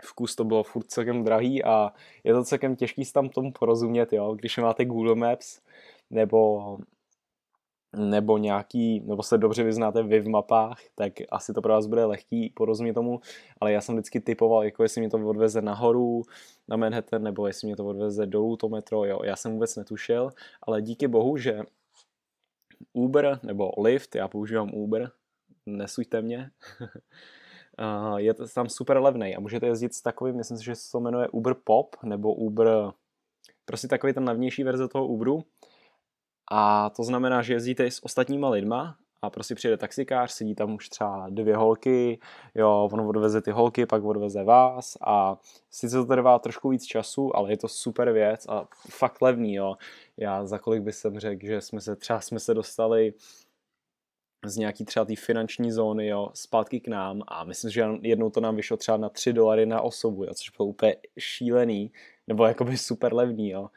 vkus 0.02 0.37
to 0.37 0.45
bylo 0.45 0.62
furt 0.62 0.87
celkem 0.87 1.25
drahý 1.25 1.64
a 1.64 1.93
je 2.25 2.35
to 2.35 2.45
celkem 2.45 2.76
těžký 2.76 3.05
s 3.05 3.12
tam 3.12 3.28
tomu 3.28 3.52
porozumět, 3.52 4.12
jo, 4.12 4.35
když 4.35 4.59
máte 4.59 4.85
Google 4.85 5.14
Maps 5.14 5.61
nebo 6.11 6.78
nebo 7.97 8.38
nějaký, 8.38 9.00
nebo 9.00 9.23
se 9.23 9.38
dobře 9.38 9.62
vyznáte 9.62 10.02
vy 10.02 10.21
v 10.21 10.28
mapách, 10.28 10.81
tak 10.95 11.12
asi 11.31 11.52
to 11.52 11.62
pro 11.62 11.73
vás 11.73 11.87
bude 11.87 12.05
lehký 12.05 12.52
porozumět 12.57 12.95
tomu, 12.95 13.21
ale 13.61 13.73
já 13.73 13.81
jsem 13.81 13.95
vždycky 13.95 14.21
typoval, 14.21 14.64
jako 14.64 14.83
jestli 14.83 15.00
mě 15.00 15.11
to 15.11 15.28
odveze 15.28 15.62
nahoru 15.62 16.23
na 16.69 16.76
Manhattan, 16.76 17.23
nebo 17.23 17.47
jestli 17.47 17.67
mě 17.67 17.76
to 17.76 17.87
odveze 17.87 18.26
dolů 18.26 18.57
to 18.57 18.69
metro, 18.69 19.05
jo, 19.05 19.19
já 19.25 19.37
jsem 19.37 19.52
vůbec 19.52 19.76
netušil, 19.76 20.31
ale 20.62 20.83
díky 20.83 21.09
bohu, 21.09 21.37
že 21.37 21.61
Uber 22.93 23.40
nebo 23.43 23.71
Lyft, 23.78 24.14
já 24.14 24.28
používám 24.28 24.75
Uber, 24.75 25.11
nesuďte 25.67 26.23
mě, 26.23 26.50
je 28.16 28.35
to 28.35 28.49
tam 28.49 28.68
super 28.68 29.00
levný 29.00 29.37
a 29.37 29.40
můžete 29.40 29.66
jezdit 29.66 29.94
s 29.94 30.02
takovým, 30.02 30.37
myslím 30.37 30.58
si, 30.58 30.64
že 30.64 30.75
se 30.75 30.92
to 30.92 31.00
jmenuje 31.00 31.28
Uber 31.28 31.54
Pop 31.64 31.97
nebo 32.02 32.35
Uber, 32.35 32.68
prostě 33.64 33.88
takový 33.88 34.12
ten 34.12 34.28
levnější 34.28 34.64
verze 34.64 34.88
toho 34.88 35.06
Uberu. 35.06 35.44
A 36.50 36.90
to 36.90 37.02
znamená, 37.02 37.42
že 37.42 37.52
jezdíte 37.52 37.90
s 37.90 38.04
ostatníma 38.04 38.49
lidma 38.49 38.97
a 39.23 39.30
prostě 39.30 39.54
přijede 39.54 39.76
taxikář, 39.76 40.32
sedí 40.32 40.54
tam 40.54 40.75
už 40.75 40.88
třeba 40.88 41.26
dvě 41.30 41.56
holky, 41.56 42.18
jo, 42.54 42.88
on 42.92 43.00
odveze 43.00 43.42
ty 43.42 43.50
holky, 43.50 43.87
pak 43.87 44.04
odveze 44.04 44.44
vás 44.44 44.97
a 45.06 45.37
sice 45.70 45.97
to 45.97 46.04
trvá 46.04 46.38
trošku 46.38 46.68
víc 46.68 46.85
času, 46.85 47.37
ale 47.37 47.52
je 47.52 47.56
to 47.56 47.68
super 47.68 48.12
věc 48.12 48.49
a 48.49 48.68
fakt 48.90 49.23
levný, 49.23 49.54
jo. 49.54 49.76
Já 50.16 50.47
za 50.47 50.58
kolik 50.58 50.82
bych 50.82 50.94
jsem 50.94 51.18
řekl, 51.18 51.47
že 51.47 51.61
jsme 51.61 51.80
se 51.80 51.97
třeba 51.97 52.20
jsme 52.20 52.40
se 52.40 52.54
dostali 52.54 53.14
z 54.47 54.57
nějaký 54.57 54.85
třeba 54.85 55.04
té 55.04 55.16
finanční 55.16 55.73
zóny, 55.73 56.07
jo, 56.07 56.30
zpátky 56.35 56.80
k 56.80 56.88
nám 56.88 57.23
a 57.26 57.45
myslím, 57.45 57.71
že 57.71 57.87
jednou 58.02 58.30
to 58.30 58.40
nám 58.40 58.57
vyšlo 58.57 58.76
třeba 58.76 58.97
na 58.97 59.09
3 59.09 59.33
dolary 59.33 59.66
na 59.66 59.80
osobu, 59.80 60.25
jo, 60.25 60.35
což 60.35 60.50
bylo 60.50 60.68
úplně 60.68 60.97
šílený, 61.18 61.92
nebo 62.26 62.45
jakoby 62.45 62.76
super 62.76 63.14
levný, 63.14 63.50
jo. 63.50 63.68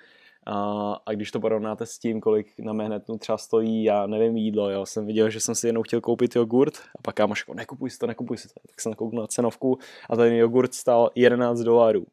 A, 0.46 0.94
a 1.06 1.14
když 1.14 1.32
to 1.32 1.40
porovnáte 1.40 1.86
s 1.86 2.00
tím, 2.00 2.22
kolik 2.22 2.60
na 2.60 2.74
Manhattanu 2.74 3.20
třeba 3.20 3.38
stojí, 3.38 3.84
já 3.84 4.08
nevím, 4.08 4.38
jídlo, 4.38 4.70
jo, 4.70 4.86
jsem 4.86 5.06
viděl, 5.06 5.30
že 5.30 5.40
jsem 5.40 5.56
si 5.56 5.68
jednou 5.68 5.84
chtěl 5.84 6.02
koupit 6.02 6.36
jogurt 6.36 6.74
a 6.78 7.02
pak 7.02 7.16
kámoš 7.16 7.40
jako 7.40 7.54
nekupuj 7.54 7.90
si 7.90 7.98
to, 7.98 8.08
nekupuj 8.08 8.38
si 8.38 8.48
to, 8.48 8.54
tak 8.68 8.82
jsem 8.82 8.94
kouknul 8.94 9.22
na 9.22 9.28
cenovku 9.28 9.78
a 10.10 10.16
ten 10.16 10.34
jogurt 10.34 10.74
stál 10.74 11.12
11 11.16 11.60
dolarů, 11.60 12.06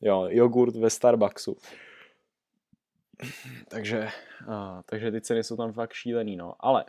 jo, 0.00 0.26
jogurt 0.30 0.76
ve 0.76 0.90
Starbucksu. 0.90 1.56
Takže, 3.68 4.08
a, 4.48 4.82
takže 4.86 5.10
ty 5.10 5.20
ceny 5.20 5.44
jsou 5.44 5.56
tam 5.56 5.72
fakt 5.72 5.92
šílený, 5.92 6.36
no, 6.36 6.54
ale 6.60 6.84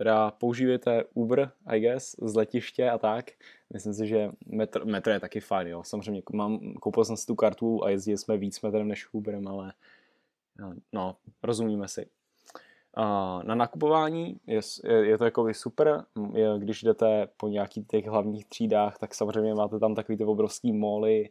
teda 0.00 0.30
používejte 0.30 1.04
Uber, 1.14 1.50
I 1.66 1.80
guess, 1.80 2.16
z 2.22 2.34
letiště 2.34 2.90
a 2.90 2.98
tak. 2.98 3.30
Myslím 3.72 3.94
si, 3.94 4.06
že 4.06 4.30
metro, 4.46 4.86
metro 4.86 5.12
je 5.12 5.20
taky 5.20 5.40
fajn, 5.40 5.68
jo. 5.68 5.82
Samozřejmě 5.84 6.22
mám, 6.32 6.72
koupil 6.74 7.04
jsem 7.04 7.16
si 7.16 7.26
tu 7.26 7.34
kartu 7.34 7.84
a 7.84 7.90
jezdili 7.90 8.18
jsme 8.18 8.36
víc 8.36 8.60
metrem 8.60 8.88
než 8.88 9.14
Uberem, 9.14 9.48
ale 9.48 9.72
no, 10.92 11.16
rozumíme 11.42 11.88
si. 11.88 12.06
Na 13.42 13.54
nakupování 13.54 14.40
je, 14.46 14.60
je, 14.84 15.06
je 15.06 15.18
to 15.18 15.24
jako 15.24 15.54
super, 15.54 16.04
je, 16.34 16.48
když 16.58 16.82
jdete 16.82 17.28
po 17.36 17.48
nějakých 17.48 17.86
těch 17.86 18.06
hlavních 18.06 18.46
třídách, 18.46 18.98
tak 18.98 19.14
samozřejmě 19.14 19.54
máte 19.54 19.78
tam 19.78 19.94
takový 19.94 20.18
ty 20.18 20.24
obrovský 20.24 20.72
moly, 20.72 21.28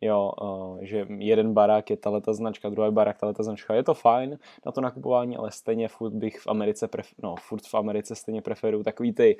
jo, 0.00 0.32
uh, 0.42 0.78
že 0.82 1.06
jeden 1.18 1.54
barák 1.54 1.90
je 1.90 1.96
tato 1.96 2.34
značka, 2.34 2.68
druhý 2.68 2.92
barák 2.92 3.18
tato 3.18 3.42
značka. 3.42 3.74
Je 3.74 3.82
to 3.82 3.94
fajn 3.94 4.38
na 4.66 4.72
to 4.72 4.80
nakupování, 4.80 5.36
ale 5.36 5.50
stejně 5.50 5.88
furt 5.88 6.12
bych 6.12 6.40
v 6.40 6.46
Americe, 6.46 6.86
pref- 6.86 7.14
no, 7.22 7.34
furt 7.40 7.66
v 7.66 7.74
Americe 7.74 8.14
stejně 8.14 8.42
preferuju 8.42 8.82
takový 8.82 9.12
ty 9.12 9.36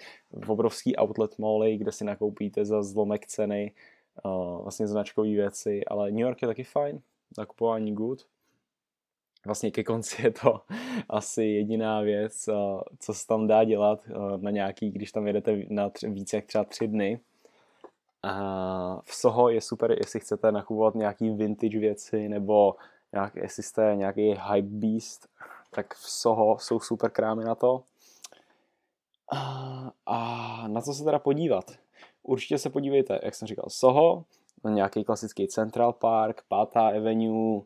obrovský 0.49 0.97
outlet 0.97 1.39
mally, 1.39 1.77
kde 1.77 1.93
si 1.93 2.05
nakoupíte 2.05 2.65
za 2.65 2.83
zlomek 2.83 3.27
ceny 3.27 3.73
uh, 4.25 4.63
vlastně 4.63 4.87
značkové 4.87 5.29
věci, 5.29 5.85
ale 5.85 6.11
New 6.11 6.21
York 6.21 6.43
je 6.43 6.49
taky 6.49 6.65
fajn, 6.65 7.01
nakupování 7.39 7.95
good. 7.95 8.27
Vlastně 9.47 9.71
ke 9.71 9.85
konci 9.85 10.23
je 10.23 10.31
to 10.31 10.61
asi 11.09 11.45
jediná 11.45 12.01
věc, 12.01 12.49
uh, 12.49 12.81
co 12.99 13.15
se 13.15 13.27
tam 13.27 13.47
dá 13.47 13.65
dělat 13.65 14.05
na 14.37 14.51
nějaký, 14.51 14.91
když 14.91 15.13
tam 15.13 15.27
jedete 15.27 15.63
na 15.69 15.91
tři, 15.91 16.11
více 16.11 16.37
jak 16.37 16.47
třeba 16.47 16.65
tři 16.65 16.89
dny, 16.89 17.21
v 19.05 19.15
Soho 19.15 19.49
je 19.49 19.61
super, 19.61 19.91
jestli 19.91 20.21
chcete 20.21 20.53
nakupovat 20.53 20.95
nějaký 20.95 21.31
vintage 21.31 21.79
věci, 21.79 22.29
nebo 22.29 22.77
nějak, 23.13 23.37
jestli 23.37 23.63
jste 23.63 23.93
nějaký 23.97 24.35
hype 24.53 24.69
beast, 24.69 25.29
tak 25.71 25.95
v 25.95 26.11
Soho 26.11 26.59
jsou 26.59 26.81
super 26.81 27.11
krámy 27.11 27.45
na 27.45 27.55
to. 27.55 27.83
A 30.07 30.65
na 30.69 30.81
co 30.81 30.95
se 30.95 31.05
teda 31.05 31.19
podívat? 31.19 31.65
Určitě 32.23 32.59
se 32.59 32.71
podívejte, 32.71 33.21
jak 33.23 33.35
jsem 33.35 33.49
říkal, 33.49 33.65
Soho, 33.69 34.25
nějaký 34.69 35.05
klasický 35.05 35.49
Central 35.49 35.93
Park, 35.93 36.43
Pátá 36.49 36.89
Avenue, 36.89 37.61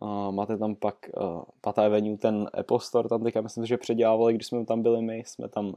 uh, 0.00 0.30
máte 0.30 0.58
tam 0.58 0.74
pak 0.74 1.10
uh, 1.16 1.42
Pátá 1.60 1.86
Avenue, 1.86 2.16
ten 2.18 2.50
Apple 2.54 2.80
Store, 2.80 3.08
tam 3.08 3.22
teďka 3.22 3.40
myslím, 3.40 3.66
že 3.66 3.76
předělávali, 3.76 4.34
když 4.34 4.46
jsme 4.46 4.64
tam 4.64 4.82
byli 4.82 5.02
my, 5.02 5.18
jsme 5.26 5.48
tam 5.48 5.74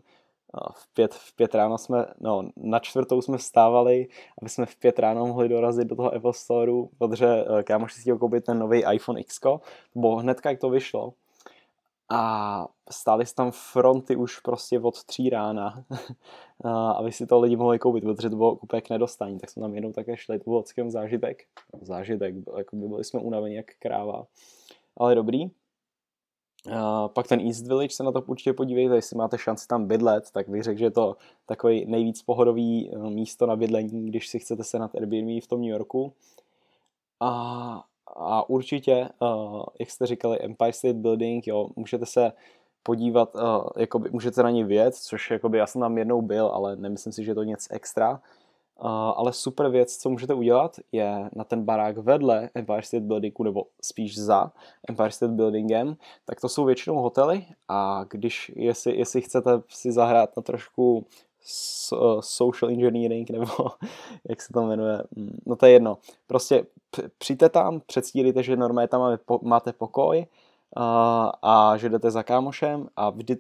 v 0.75 0.93
pět, 0.93 1.13
v 1.13 1.35
pět 1.35 1.55
ráno 1.55 1.77
jsme, 1.77 2.05
no, 2.19 2.49
na 2.57 2.79
čtvrtou 2.79 3.21
jsme 3.21 3.37
vstávali, 3.37 4.07
aby 4.41 4.49
jsme 4.49 4.65
v 4.65 4.75
pět 4.75 4.99
ráno 4.99 5.25
mohli 5.25 5.49
dorazit 5.49 5.87
do 5.87 5.95
toho 5.95 6.15
Apple 6.15 6.33
Storeu, 6.33 6.89
protože 6.97 7.27
eh, 7.27 7.63
kámoš 7.63 7.93
si 7.93 8.01
chtěl 8.01 8.17
koupit 8.17 8.43
ten 8.43 8.59
nový 8.59 8.83
iPhone 8.93 9.21
X, 9.21 9.39
to 9.39 9.61
bylo 9.95 10.15
hnedka, 10.15 10.49
jak 10.49 10.59
to 10.59 10.69
vyšlo. 10.69 11.13
A 12.09 12.67
stály 12.91 13.25
tam 13.35 13.51
fronty 13.51 14.15
už 14.15 14.39
prostě 14.39 14.79
od 14.79 15.03
tří 15.03 15.29
rána, 15.29 15.83
aby 16.95 17.11
si 17.11 17.27
to 17.27 17.39
lidi 17.39 17.55
mohli 17.55 17.79
koupit, 17.79 18.03
protože 18.03 18.29
to 18.29 18.35
bylo 18.35 18.53
úplně 18.53 18.81
k 18.81 18.89
nedostání, 18.89 19.39
tak 19.39 19.49
jsme 19.49 19.61
tam 19.61 19.75
jednou 19.75 19.91
také 19.91 20.17
šli, 20.17 20.39
to 20.39 20.51
byl 20.75 20.91
zážitek, 20.91 21.43
zážitek, 21.81 22.35
jako 22.57 22.75
by 22.75 22.87
byli 22.87 23.03
jsme 23.03 23.19
unavení 23.19 23.55
jak 23.55 23.65
kráva, 23.79 24.25
ale 24.97 25.15
dobrý. 25.15 25.49
Pak 27.07 27.27
ten 27.27 27.39
East 27.39 27.67
Village 27.67 27.95
se 27.95 28.03
na 28.03 28.11
to 28.11 28.21
určitě 28.21 28.53
podívejte, 28.53 28.95
jestli 28.95 29.17
máte 29.17 29.37
šanci 29.37 29.67
tam 29.67 29.87
bydlet, 29.87 30.31
tak 30.31 30.49
bych 30.49 30.63
řekl, 30.63 30.79
že 30.79 30.85
je 30.85 30.91
to 30.91 31.17
takový 31.45 31.85
nejvíc 31.85 32.21
pohodový 32.21 32.89
uh, 32.89 33.09
místo 33.09 33.45
na 33.45 33.55
bydlení, 33.55 34.05
když 34.05 34.27
si 34.27 34.39
chcete 34.39 34.63
se 34.63 34.79
na 34.79 34.89
Airbnb 34.97 35.43
v 35.43 35.47
tom 35.47 35.61
New 35.61 35.69
Yorku. 35.69 36.13
A, 37.19 37.83
a 38.15 38.49
určitě, 38.49 39.09
uh, 39.19 39.63
jak 39.79 39.91
jste 39.91 40.05
říkali, 40.05 40.39
Empire 40.39 40.73
State 40.73 40.95
Building, 40.95 41.47
jo, 41.47 41.69
můžete 41.75 42.05
se 42.05 42.31
podívat, 42.83 43.35
uh, 43.35 43.41
jakoby, 43.77 44.09
můžete 44.11 44.43
na 44.43 44.49
ní 44.49 44.63
věc, 44.63 44.99
což 44.99 45.31
jakoby, 45.31 45.57
já 45.57 45.67
jsem 45.67 45.81
tam 45.81 45.97
jednou 45.97 46.21
byl, 46.21 46.47
ale 46.47 46.75
nemyslím 46.75 47.13
si, 47.13 47.23
že 47.23 47.31
je 47.31 47.35
to 47.35 47.43
něco 47.43 47.67
extra. 47.73 48.21
Ale 49.15 49.33
super 49.33 49.69
věc, 49.69 49.97
co 49.97 50.09
můžete 50.09 50.33
udělat, 50.33 50.75
je 50.91 51.29
na 51.35 51.43
ten 51.43 51.63
barák 51.63 51.97
vedle 51.97 52.49
Empire 52.55 52.81
State 52.81 53.03
Buildingu, 53.03 53.43
nebo 53.43 53.63
spíš 53.81 54.17
za 54.17 54.51
Empire 54.89 55.11
State 55.11 55.31
Buildingem, 55.31 55.97
tak 56.25 56.41
to 56.41 56.49
jsou 56.49 56.65
většinou 56.65 56.95
hotely 56.95 57.45
a 57.67 58.05
když, 58.09 58.51
jestli, 58.55 58.97
jestli 58.97 59.21
chcete 59.21 59.51
si 59.69 59.91
zahrát 59.91 60.37
na 60.37 60.43
trošku 60.43 61.05
social 62.19 62.71
engineering, 62.71 63.29
nebo 63.39 63.53
jak 64.29 64.41
se 64.41 64.53
to 64.53 64.61
jmenuje, 64.61 65.03
mm, 65.15 65.37
no 65.45 65.55
to 65.55 65.65
je 65.65 65.71
jedno. 65.71 65.97
Prostě 66.27 66.65
přijďte 67.17 67.49
tam, 67.49 67.81
předstílíte, 67.85 68.43
že 68.43 68.57
normálně 68.57 68.87
tam 68.87 69.17
máte 69.41 69.73
pokoj, 69.73 70.25
a, 71.41 71.77
že 71.77 71.89
jdete 71.89 72.11
za 72.11 72.23
kámošem 72.23 72.87
a 72.95 73.09
vždy 73.09 73.37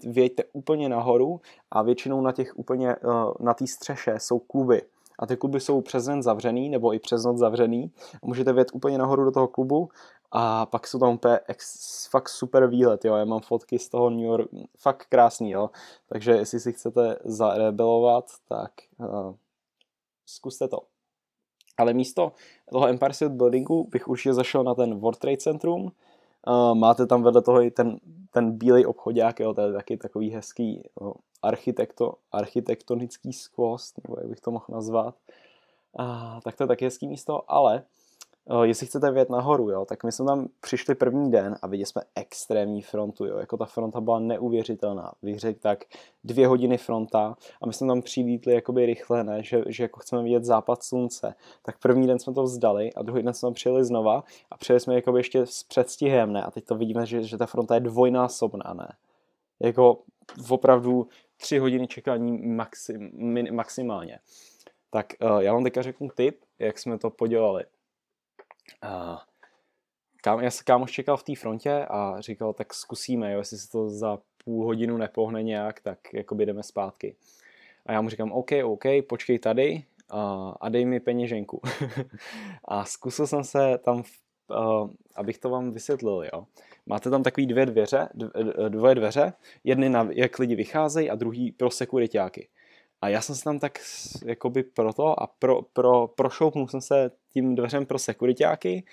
úplně 0.53 0.89
nahoru 0.89 1.41
a 1.71 1.81
většinou 1.81 2.21
na 2.21 2.31
těch 2.31 2.59
úplně, 2.59 2.95
na 3.39 3.53
té 3.53 3.67
střeše 3.67 4.15
jsou 4.17 4.39
kluby 4.39 4.81
a 5.19 5.25
ty 5.25 5.37
kluby 5.37 5.59
jsou 5.59 5.81
přes 5.81 6.05
den 6.05 6.23
zavřený 6.23 6.69
nebo 6.69 6.93
i 6.93 6.99
přes 6.99 7.23
noc 7.23 7.37
zavřený. 7.37 7.91
A 8.23 8.27
můžete 8.27 8.53
vět 8.53 8.67
úplně 8.73 8.97
nahoru 8.97 9.25
do 9.25 9.31
toho 9.31 9.47
klubu. 9.47 9.89
A 10.31 10.65
pak 10.65 10.87
jsou 10.87 10.99
tam 10.99 11.13
úplně 11.13 11.39
ex, 11.47 12.07
fakt 12.07 12.29
super 12.29 12.67
výlet, 12.67 13.05
jo, 13.05 13.15
já 13.15 13.25
mám 13.25 13.39
fotky 13.39 13.79
z 13.79 13.89
toho 13.89 14.09
New 14.09 14.25
York, 14.25 14.49
fakt 14.77 15.05
krásný, 15.09 15.51
jo, 15.51 15.69
takže 16.09 16.31
jestli 16.31 16.59
si 16.59 16.73
chcete 16.73 17.19
zarebelovat, 17.23 18.25
tak 18.47 18.71
uh, 18.97 19.35
zkuste 20.25 20.67
to. 20.67 20.77
Ale 21.77 21.93
místo 21.93 22.31
toho 22.71 22.87
Empire 22.87 23.13
State 23.13 23.31
Buildingu 23.31 23.87
bych 23.91 24.07
určitě 24.07 24.33
zašel 24.33 24.63
na 24.63 24.75
ten 24.75 24.99
World 24.99 25.19
Trade 25.19 25.37
Centrum, 25.37 25.91
uh, 26.47 26.75
máte 26.75 27.05
tam 27.05 27.23
vedle 27.23 27.41
toho 27.41 27.61
i 27.61 27.71
ten, 27.71 27.99
ten 28.31 28.51
bílej 28.51 28.85
obchodák, 28.85 29.39
jo, 29.39 29.53
to 29.53 29.61
je 29.61 29.73
taky 29.73 29.97
takový 29.97 30.29
hezký 30.29 30.83
jo, 31.01 31.13
architekto, 31.41 32.13
architektonický 32.31 33.33
skvost, 33.33 33.99
nebo 34.03 34.19
jak 34.19 34.29
bych 34.29 34.41
to 34.41 34.51
mohl 34.51 34.65
nazvat. 34.69 35.15
Uh, 35.99 36.39
tak 36.43 36.55
to 36.55 36.63
je 36.63 36.67
taky 36.67 36.85
hezký 36.85 37.07
místo, 37.07 37.51
ale 37.51 37.83
jestli 38.63 38.87
chcete 38.87 39.11
vědět 39.11 39.29
nahoru, 39.29 39.69
jo, 39.69 39.85
tak 39.85 40.03
my 40.03 40.11
jsme 40.11 40.25
tam 40.25 40.47
přišli 40.61 40.95
první 40.95 41.31
den 41.31 41.55
a 41.61 41.67
viděli 41.67 41.85
jsme 41.85 42.01
extrémní 42.15 42.81
frontu, 42.81 43.25
jo, 43.25 43.37
jako 43.37 43.57
ta 43.57 43.65
fronta 43.65 44.01
byla 44.01 44.19
neuvěřitelná, 44.19 45.11
bych 45.21 45.39
řekl 45.39 45.59
tak 45.59 45.83
dvě 46.23 46.47
hodiny 46.47 46.77
fronta 46.77 47.35
a 47.61 47.67
my 47.67 47.73
jsme 47.73 47.87
tam 47.87 48.01
přilítli 48.01 48.53
jakoby 48.53 48.85
rychle, 48.85 49.23
ne, 49.23 49.43
že, 49.43 49.63
že 49.67 49.83
jako 49.83 49.99
chceme 49.99 50.23
vidět 50.23 50.43
západ 50.43 50.83
slunce, 50.83 51.35
tak 51.61 51.79
první 51.79 52.07
den 52.07 52.19
jsme 52.19 52.33
to 52.33 52.43
vzdali 52.43 52.93
a 52.93 53.03
druhý 53.03 53.23
den 53.23 53.33
jsme 53.33 53.47
tam 53.47 53.53
přijeli 53.53 53.85
znova 53.85 54.23
a 54.51 54.57
přijeli 54.57 54.79
jsme 54.79 54.95
jakoby 54.95 55.19
ještě 55.19 55.45
s 55.45 55.63
předstihem, 55.63 56.33
ne, 56.33 56.43
a 56.43 56.51
teď 56.51 56.65
to 56.65 56.75
vidíme, 56.75 57.05
že, 57.05 57.23
že 57.23 57.37
ta 57.37 57.45
fronta 57.45 57.75
je 57.75 57.79
dvojnásobná, 57.79 58.73
ne, 58.73 58.87
jako 59.59 59.99
opravdu 60.49 61.07
tři 61.37 61.57
hodiny 61.57 61.87
čekání 61.87 62.47
maxim, 62.47 63.11
min, 63.13 63.55
maximálně. 63.55 64.19
Tak 64.89 65.05
uh, 65.21 65.39
já 65.39 65.53
vám 65.53 65.63
teďka 65.63 65.81
řeknu 65.81 66.09
tip, 66.15 66.39
jak 66.59 66.79
jsme 66.79 66.97
to 66.97 67.09
podělali. 67.09 67.63
Uh, 68.83 69.17
kam, 70.21 70.39
já 70.39 70.51
se 70.51 70.63
kámoš 70.63 70.91
čekal 70.91 71.17
v 71.17 71.23
té 71.23 71.35
frontě 71.35 71.85
a 71.89 72.21
říkal, 72.21 72.53
tak 72.53 72.73
zkusíme, 72.73 73.33
jo, 73.33 73.39
jestli 73.39 73.57
se 73.57 73.69
to 73.69 73.89
za 73.89 74.17
půl 74.45 74.65
hodinu 74.65 74.97
nepohne 74.97 75.43
nějak, 75.43 75.79
tak 75.79 75.99
jako 76.13 76.35
jdeme 76.35 76.63
zpátky. 76.63 77.15
A 77.85 77.93
já 77.93 78.01
mu 78.01 78.09
říkám, 78.09 78.31
OK, 78.31 78.51
OK, 78.63 78.83
počkej 79.09 79.39
tady 79.39 79.83
uh, 80.13 80.53
a 80.61 80.69
dej 80.69 80.85
mi 80.85 80.99
peněženku. 80.99 81.61
a 82.65 82.85
zkusil 82.85 83.27
jsem 83.27 83.43
se 83.43 83.77
tam, 83.77 84.03
uh, 84.47 84.89
abych 85.15 85.37
to 85.37 85.49
vám 85.49 85.71
vysvětlil, 85.71 86.23
jo. 86.33 86.45
Máte 86.85 87.09
tam 87.09 87.23
takový 87.23 87.47
dvě 87.47 87.65
dveře, 87.65 88.09
dvoje 88.69 88.95
dveře, 88.95 89.33
jedny 89.63 89.89
na, 89.89 90.07
jak 90.11 90.39
lidi 90.39 90.55
vycházejí 90.55 91.09
a 91.09 91.15
druhý 91.15 91.51
pro 91.51 91.71
sekuritáky. 91.71 92.47
A 93.01 93.09
já 93.09 93.21
jsem 93.21 93.35
se 93.35 93.43
tam 93.43 93.59
tak 93.59 93.79
jakoby 94.25 94.63
proto 94.63 95.23
a 95.23 95.27
pro, 95.27 95.61
pro, 95.61 96.07
prošoupnul 96.07 96.67
jsem 96.67 96.81
se 96.81 97.11
tím 97.33 97.55
dveřem 97.55 97.85
pro 97.85 97.99
sekuritáky 97.99 98.83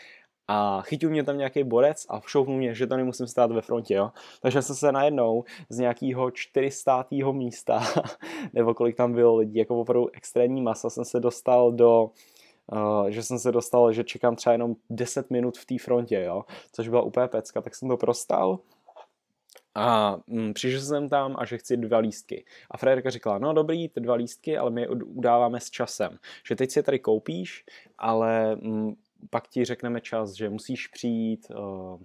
a 0.49 0.83
chytil 0.83 1.11
mě 1.11 1.25
tam 1.25 1.39
nějaký 1.39 1.65
borec 1.65 2.07
a 2.09 2.21
všoupnul 2.21 2.57
mě, 2.57 2.75
že 2.75 2.87
to 2.87 2.97
nemusím 2.97 3.27
stát 3.27 3.53
ve 3.53 3.63
frontě, 3.63 3.95
jo. 3.95 4.11
Takže 4.41 4.63
jsem 4.63 4.77
se 4.77 4.93
najednou 4.93 5.45
z 5.69 5.79
nějakého 5.79 6.31
400. 6.31 7.07
místa, 7.33 7.83
nebo 8.53 8.75
kolik 8.75 8.97
tam 8.97 9.13
bylo 9.13 9.37
lidí, 9.37 9.59
jako 9.59 9.81
opravdu 9.81 10.09
extrémní 10.13 10.63
masa, 10.63 10.91
jsem 10.91 11.05
se 11.05 11.21
dostal 11.21 11.73
do 11.73 12.11
Uh, 12.73 13.07
že 13.09 13.23
jsem 13.23 13.39
se 13.39 13.53
dostal, 13.53 13.93
že 13.93 14.05
čekám 14.05 14.37
třeba 14.37 14.53
jenom 14.53 14.75
10 14.91 15.31
minut 15.31 15.59
v 15.59 15.67
té 15.67 15.79
frontě, 15.79 16.23
jo, 16.27 16.45
což 16.73 16.89
byla 16.89 17.03
úplně 17.03 17.29
pecka, 17.29 17.61
tak 17.61 17.75
jsem 17.75 17.89
to 17.89 17.97
prostal 17.97 18.59
a 19.75 20.17
mm, 20.27 20.55
přišel 20.55 20.81
jsem 20.81 21.09
tam 21.09 21.37
a 21.39 21.45
že 21.45 21.59
chci 21.59 21.77
dva 21.77 21.99
lístky. 21.99 22.45
A 22.71 22.77
Frederika 22.77 23.11
říkala, 23.11 23.39
no 23.39 23.53
dobrý, 23.53 23.89
ty 23.89 24.01
dva 24.01 24.15
lístky, 24.15 24.59
ale 24.59 24.71
my 24.71 24.81
je 24.81 24.89
udáváme 24.89 25.61
s 25.61 25.71
časem. 25.71 26.19
Že 26.47 26.57
teď 26.57 26.71
si 26.71 26.79
je 26.79 26.83
tady 26.83 26.99
koupíš, 26.99 27.65
ale 27.99 28.57
mm, 28.57 28.95
pak 29.31 29.49
ti 29.49 29.65
řekneme 29.65 30.01
čas, 30.01 30.33
že 30.33 30.51
musíš 30.51 30.87
přijít, 30.87 31.47
uh, 31.51 32.01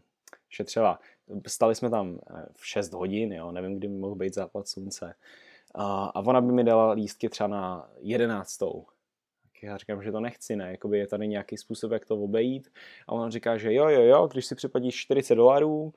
že 0.57 0.63
třeba 0.63 0.99
stali 1.47 1.75
jsme 1.75 1.89
tam 1.89 2.19
eh, 2.29 2.45
v 2.55 2.67
6 2.67 2.93
hodin, 2.93 3.33
jo, 3.33 3.51
nevím, 3.51 3.77
kdy 3.77 3.87
mohl 3.87 4.15
být 4.15 4.33
západ 4.33 4.67
slunce. 4.67 5.05
Uh, 5.75 5.83
a 5.83 6.19
ona 6.19 6.41
by 6.41 6.51
mi 6.51 6.63
dala 6.63 6.91
lístky 6.91 7.29
třeba 7.29 7.47
na 7.47 7.89
11. 7.99 8.57
Tak 8.57 9.63
já 9.63 9.77
říkám, 9.77 10.03
že 10.03 10.11
to 10.11 10.19
nechci, 10.19 10.55
ne, 10.55 10.71
jakoby 10.71 10.99
je 10.99 11.07
tady 11.07 11.27
nějaký 11.27 11.57
způsob, 11.57 11.91
jak 11.91 12.05
to 12.05 12.15
obejít. 12.15 12.69
A 13.07 13.11
ona 13.11 13.29
říká, 13.29 13.57
že 13.57 13.73
jo, 13.73 13.87
jo, 13.89 14.01
jo, 14.01 14.27
když 14.31 14.45
si 14.45 14.55
připadíš 14.55 14.95
40 14.95 15.35
dolarů, 15.35 15.93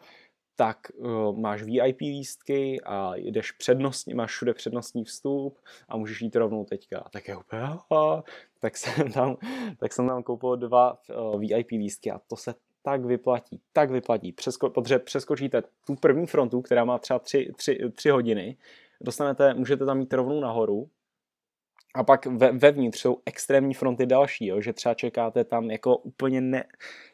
tak 0.61 0.79
uh, 0.95 1.39
máš 1.39 1.63
VIP 1.63 2.01
lístky 2.01 2.81
a 2.81 3.17
jdeš 3.17 3.53
přednostně, 3.53 4.15
máš 4.15 4.31
všude 4.31 4.55
přednostní 4.55 5.05
vstup 5.05 5.59
a 5.89 5.97
můžeš 5.97 6.21
jít 6.23 6.37
rovnou 6.37 6.65
teďka. 6.65 7.09
Tak 7.13 7.29
je 7.29 7.37
úplně, 7.37 7.63
tak 8.59 8.77
jsem 8.77 9.13
tam, 9.13 9.37
tak 9.79 9.93
jsem 9.93 10.07
tam 10.09 10.23
koupil 10.23 10.57
dva 10.57 10.99
uh, 11.33 11.41
VIP 11.41 11.71
lístky 11.71 12.11
a 12.11 12.19
to 12.19 12.37
se 12.37 12.55
tak 12.83 13.05
vyplatí, 13.05 13.61
tak 13.73 13.91
vyplatí, 13.91 14.33
Přesko, 14.33 14.71
protože 14.71 14.99
přeskočíte 14.99 15.63
tu 15.87 15.97
první 15.97 16.27
frontu, 16.27 16.63
která 16.63 16.85
má 16.85 16.99
třeba 16.99 17.19
tři, 17.19 17.53
tři, 17.57 17.79
tři 17.95 18.11
hodiny, 18.11 18.57
dostanete, 19.01 19.55
můžete 19.55 19.85
tam 19.85 20.01
jít 20.01 20.13
rovnou 20.13 20.41
nahoru, 20.41 20.89
a 21.95 22.05
pak 22.05 22.27
ve, 22.27 22.53
vevnitř 22.53 23.01
jsou 23.01 23.19
extrémní 23.27 23.75
fronty 23.75 24.07
další, 24.07 24.47
jo, 24.47 24.61
že 24.61 24.73
třeba 24.73 24.95
čekáte 24.95 25.45
tam 25.45 25.71
jako 25.71 25.97
úplně 25.97 26.41
ne, 26.41 26.65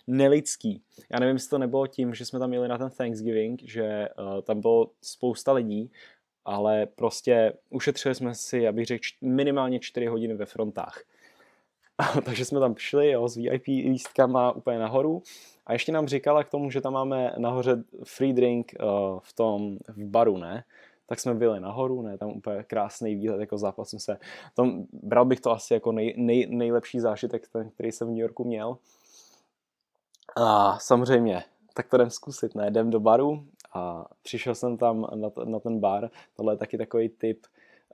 nelidský. 0.06 0.82
Já 1.12 1.18
nevím, 1.18 1.36
jestli 1.36 1.50
to 1.50 1.58
nebylo 1.58 1.86
tím, 1.86 2.14
že 2.14 2.24
jsme 2.24 2.38
tam 2.38 2.48
měli 2.48 2.68
na 2.68 2.78
ten 2.78 2.90
Thanksgiving, 2.90 3.62
že 3.64 4.08
uh, 4.18 4.42
tam 4.42 4.60
bylo 4.60 4.90
spousta 5.02 5.52
lidí, 5.52 5.90
ale 6.44 6.86
prostě 6.86 7.52
ušetřili 7.70 8.14
jsme 8.14 8.34
si, 8.34 8.68
abych 8.68 8.86
řekl, 8.86 9.02
minimálně 9.20 9.80
4 9.80 10.06
hodiny 10.06 10.34
ve 10.34 10.46
frontách. 10.46 11.02
Takže 12.24 12.44
jsme 12.44 12.60
tam 12.60 12.74
šli 12.76 13.10
jo, 13.10 13.28
s 13.28 13.36
VIP 13.36 13.66
lístkama 13.66 14.52
úplně 14.52 14.78
nahoru 14.78 15.22
a 15.66 15.72
ještě 15.72 15.92
nám 15.92 16.08
říkala 16.08 16.44
k 16.44 16.50
tomu, 16.50 16.70
že 16.70 16.80
tam 16.80 16.92
máme 16.92 17.32
nahoře 17.38 17.84
free 18.04 18.32
drink 18.32 18.72
uh, 18.80 19.20
v 19.22 19.32
tom 19.32 19.78
v 19.88 20.04
baru, 20.04 20.38
ne? 20.38 20.64
Tak 21.06 21.20
jsme 21.20 21.34
byli 21.34 21.60
nahoru, 21.60 22.02
ne, 22.02 22.18
tam 22.18 22.30
úplně 22.30 22.62
krásný 22.62 23.14
výhled, 23.14 23.40
jako 23.40 23.58
západ 23.58 23.88
jsem 23.88 23.98
se, 23.98 24.18
tam 24.56 24.86
bral 24.92 25.24
bych 25.24 25.40
to 25.40 25.50
asi 25.50 25.74
jako 25.74 25.92
nej, 25.92 26.14
nej, 26.16 26.46
nejlepší 26.50 27.00
zážitek, 27.00 27.48
ten, 27.48 27.70
který 27.70 27.92
jsem 27.92 28.08
v 28.08 28.10
New 28.10 28.20
Yorku 28.20 28.44
měl. 28.44 28.78
A 30.36 30.78
samozřejmě, 30.78 31.42
tak 31.74 31.88
to 31.88 31.96
jdem 31.96 32.10
zkusit, 32.10 32.54
ne, 32.54 32.66
jdem 32.68 32.90
do 32.90 33.00
baru 33.00 33.44
a 33.74 34.06
přišel 34.22 34.54
jsem 34.54 34.76
tam 34.76 35.06
na, 35.14 35.30
to, 35.30 35.44
na 35.44 35.60
ten 35.60 35.80
bar, 35.80 36.10
tohle 36.36 36.52
je 36.52 36.56
taky 36.56 36.78
takový 36.78 37.08
tip, 37.08 37.46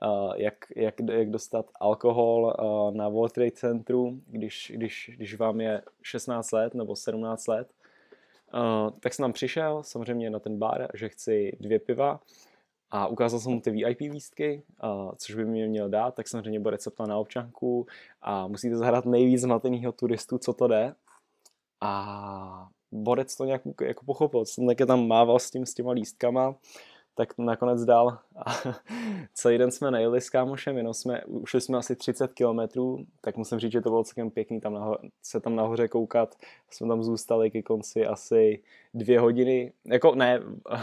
Uh, 0.05 0.33
jak, 0.35 0.55
jak, 0.75 0.95
jak 1.11 1.29
dostat 1.29 1.65
alkohol 1.79 2.55
uh, 2.59 2.95
na 2.95 3.09
World 3.09 3.33
Trade 3.33 3.51
Centru, 3.51 4.21
když, 4.27 4.71
když, 4.75 5.11
když 5.15 5.37
vám 5.37 5.61
je 5.61 5.81
16 6.01 6.51
let 6.51 6.73
nebo 6.73 6.95
17 6.95 7.47
let. 7.47 7.67
Uh, 8.53 8.99
tak 8.99 9.13
jsem 9.13 9.23
tam 9.23 9.33
přišel, 9.33 9.83
samozřejmě 9.83 10.29
na 10.29 10.39
ten 10.39 10.59
bar, 10.59 10.87
že 10.93 11.09
chci 11.09 11.57
dvě 11.59 11.79
piva 11.79 12.19
a 12.95 13.07
ukázal 13.07 13.39
jsem 13.39 13.51
mu 13.51 13.61
ty 13.61 13.71
VIP 13.71 13.99
lístky, 13.99 14.63
což 15.17 15.35
by 15.35 15.45
mi 15.45 15.67
měl 15.67 15.89
dát, 15.89 16.15
tak 16.15 16.27
samozřejmě 16.27 16.59
bude 16.59 16.71
recepta 16.71 17.05
na 17.05 17.17
občanku. 17.17 17.87
A 18.21 18.47
musíte 18.47 18.77
zahrát 18.77 19.05
nejvíc 19.05 19.41
zmatenýho 19.41 19.91
turistu, 19.91 20.37
co 20.37 20.53
to 20.53 20.67
jde. 20.67 20.95
A 21.81 22.67
Borec 22.91 23.35
to 23.35 23.45
nějak 23.45 23.61
jako 23.81 24.05
pochopil, 24.05 24.45
jsem 24.45 24.67
taky 24.67 24.85
tam 24.85 25.07
mával 25.07 25.39
s, 25.39 25.51
tím, 25.51 25.65
s 25.65 25.73
těma 25.73 25.91
lístkama 25.91 26.55
tak 27.15 27.37
nakonec 27.37 27.85
dal. 27.85 28.19
A 28.45 28.51
celý 29.33 29.57
den 29.57 29.71
jsme 29.71 29.91
nejeli 29.91 30.21
s 30.21 30.29
kámošem, 30.29 30.77
jenom 30.77 30.93
jsme, 30.93 31.25
ušli 31.25 31.61
jsme 31.61 31.77
asi 31.77 31.95
30 31.95 32.33
kilometrů, 32.33 33.05
tak 33.21 33.37
musím 33.37 33.59
říct, 33.59 33.71
že 33.71 33.81
to 33.81 33.89
bylo 33.89 34.03
celkem 34.03 34.31
pěkný 34.31 34.61
tam 34.61 34.73
naho- 34.73 35.09
se 35.21 35.39
tam 35.39 35.55
nahoře 35.55 35.87
koukat. 35.87 36.35
Jsme 36.69 36.87
tam 36.87 37.03
zůstali 37.03 37.51
ke 37.51 37.61
konci 37.61 38.05
asi 38.05 38.63
dvě 38.93 39.19
hodiny. 39.19 39.73
Jako 39.85 40.15
ne, 40.15 40.41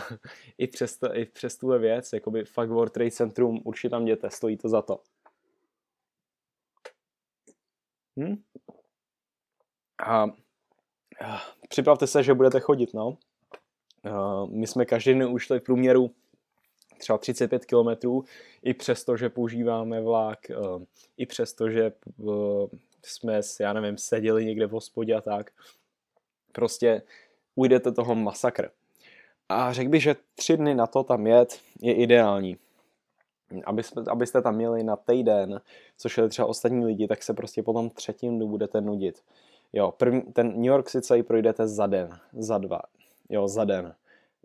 i 0.59 0.66
přes, 0.66 0.99
to, 0.99 1.16
i 1.16 1.25
přes 1.25 1.57
tuhle 1.57 1.79
věc, 1.79 2.12
jakoby 2.12 2.45
fakt 2.45 2.71
World 2.71 2.93
Trade 2.93 3.11
Centrum, 3.11 3.61
určitě 3.64 3.90
tam 3.90 4.03
jděte, 4.03 4.31
stojí 4.31 4.57
to 4.57 4.69
za 4.69 4.83
to. 4.83 5.01
Hm? 8.19 8.43
A 10.07 10.27
připravte 11.69 12.07
se, 12.07 12.23
že 12.23 12.35
budete 12.35 12.61
chodit, 12.61 12.95
no. 12.95 13.19
My 14.47 14.67
jsme 14.67 14.85
každý 14.85 15.15
den 15.15 15.29
ušli 15.29 15.61
v 15.61 15.63
průměru 15.63 16.11
třeba 17.01 17.19
35 17.19 17.67
km, 17.67 18.09
i 18.63 18.75
přesto, 18.75 19.17
že 19.17 19.29
používáme 19.29 20.01
vlak, 20.01 20.39
i 21.17 21.27
přesto, 21.27 21.71
že 21.71 21.93
uh, 22.17 22.69
jsme, 23.03 23.41
já 23.61 23.73
nevím, 23.73 23.99
seděli 23.99 24.45
někde 24.45 24.67
v 24.67 24.71
hospodě 24.71 25.15
a 25.15 25.21
tak, 25.21 25.51
prostě 26.53 27.03
ujdete 27.55 27.93
toho 27.93 28.15
masakr. 28.15 28.71
A 29.49 29.73
řekl 29.73 29.91
bych, 29.91 30.03
že 30.03 30.17
tři 30.35 30.57
dny 30.57 30.75
na 30.75 30.87
to 30.87 31.03
tam 31.03 31.27
jet 31.27 31.61
je 31.81 31.95
ideální. 31.95 32.57
Aby, 33.65 33.83
abyste 34.11 34.43
tam 34.43 34.55
měli 34.55 34.83
na 34.83 34.97
týden, 34.97 35.61
což 35.97 36.19
je 36.19 36.29
třeba 36.29 36.49
ostatní 36.49 36.85
lidi, 36.85 37.09
tak 37.09 37.23
se 37.23 37.35
prostě 37.35 37.63
potom 37.63 37.91
třetím 37.91 38.37
dnu 38.37 38.49
budete 38.49 38.81
nudit. 38.81 39.23
Jo, 39.73 39.93
první, 39.97 40.23
ten 40.23 40.53
New 40.53 40.65
York 40.65 40.91
celý 40.91 41.23
projdete 41.23 41.69
za 41.69 41.87
den, 41.87 42.19
za 42.33 42.59
dva, 42.59 42.81
jo, 43.31 43.49
za 43.49 43.64
den. 43.64 43.95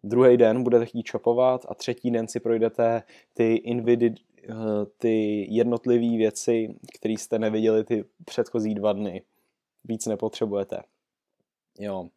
Druhý 0.03 0.37
den 0.37 0.63
budete 0.63 0.85
chtít 0.85 1.03
čopovat 1.03 1.65
a 1.69 1.75
třetí 1.75 2.11
den 2.11 2.27
si 2.27 2.39
projdete 2.39 3.03
ty, 3.33 3.55
invidi, 3.55 4.15
eh, 4.49 4.53
ty 4.97 5.45
jednotlivé 5.49 6.17
věci, 6.17 6.75
které 6.95 7.13
jste 7.13 7.39
neviděli 7.39 7.83
ty 7.83 8.05
předchozí 8.25 8.75
dva 8.75 8.93
dny. 8.93 9.21
Víc 9.83 10.05
nepotřebujete. 10.05 10.81
Jo 11.79 12.09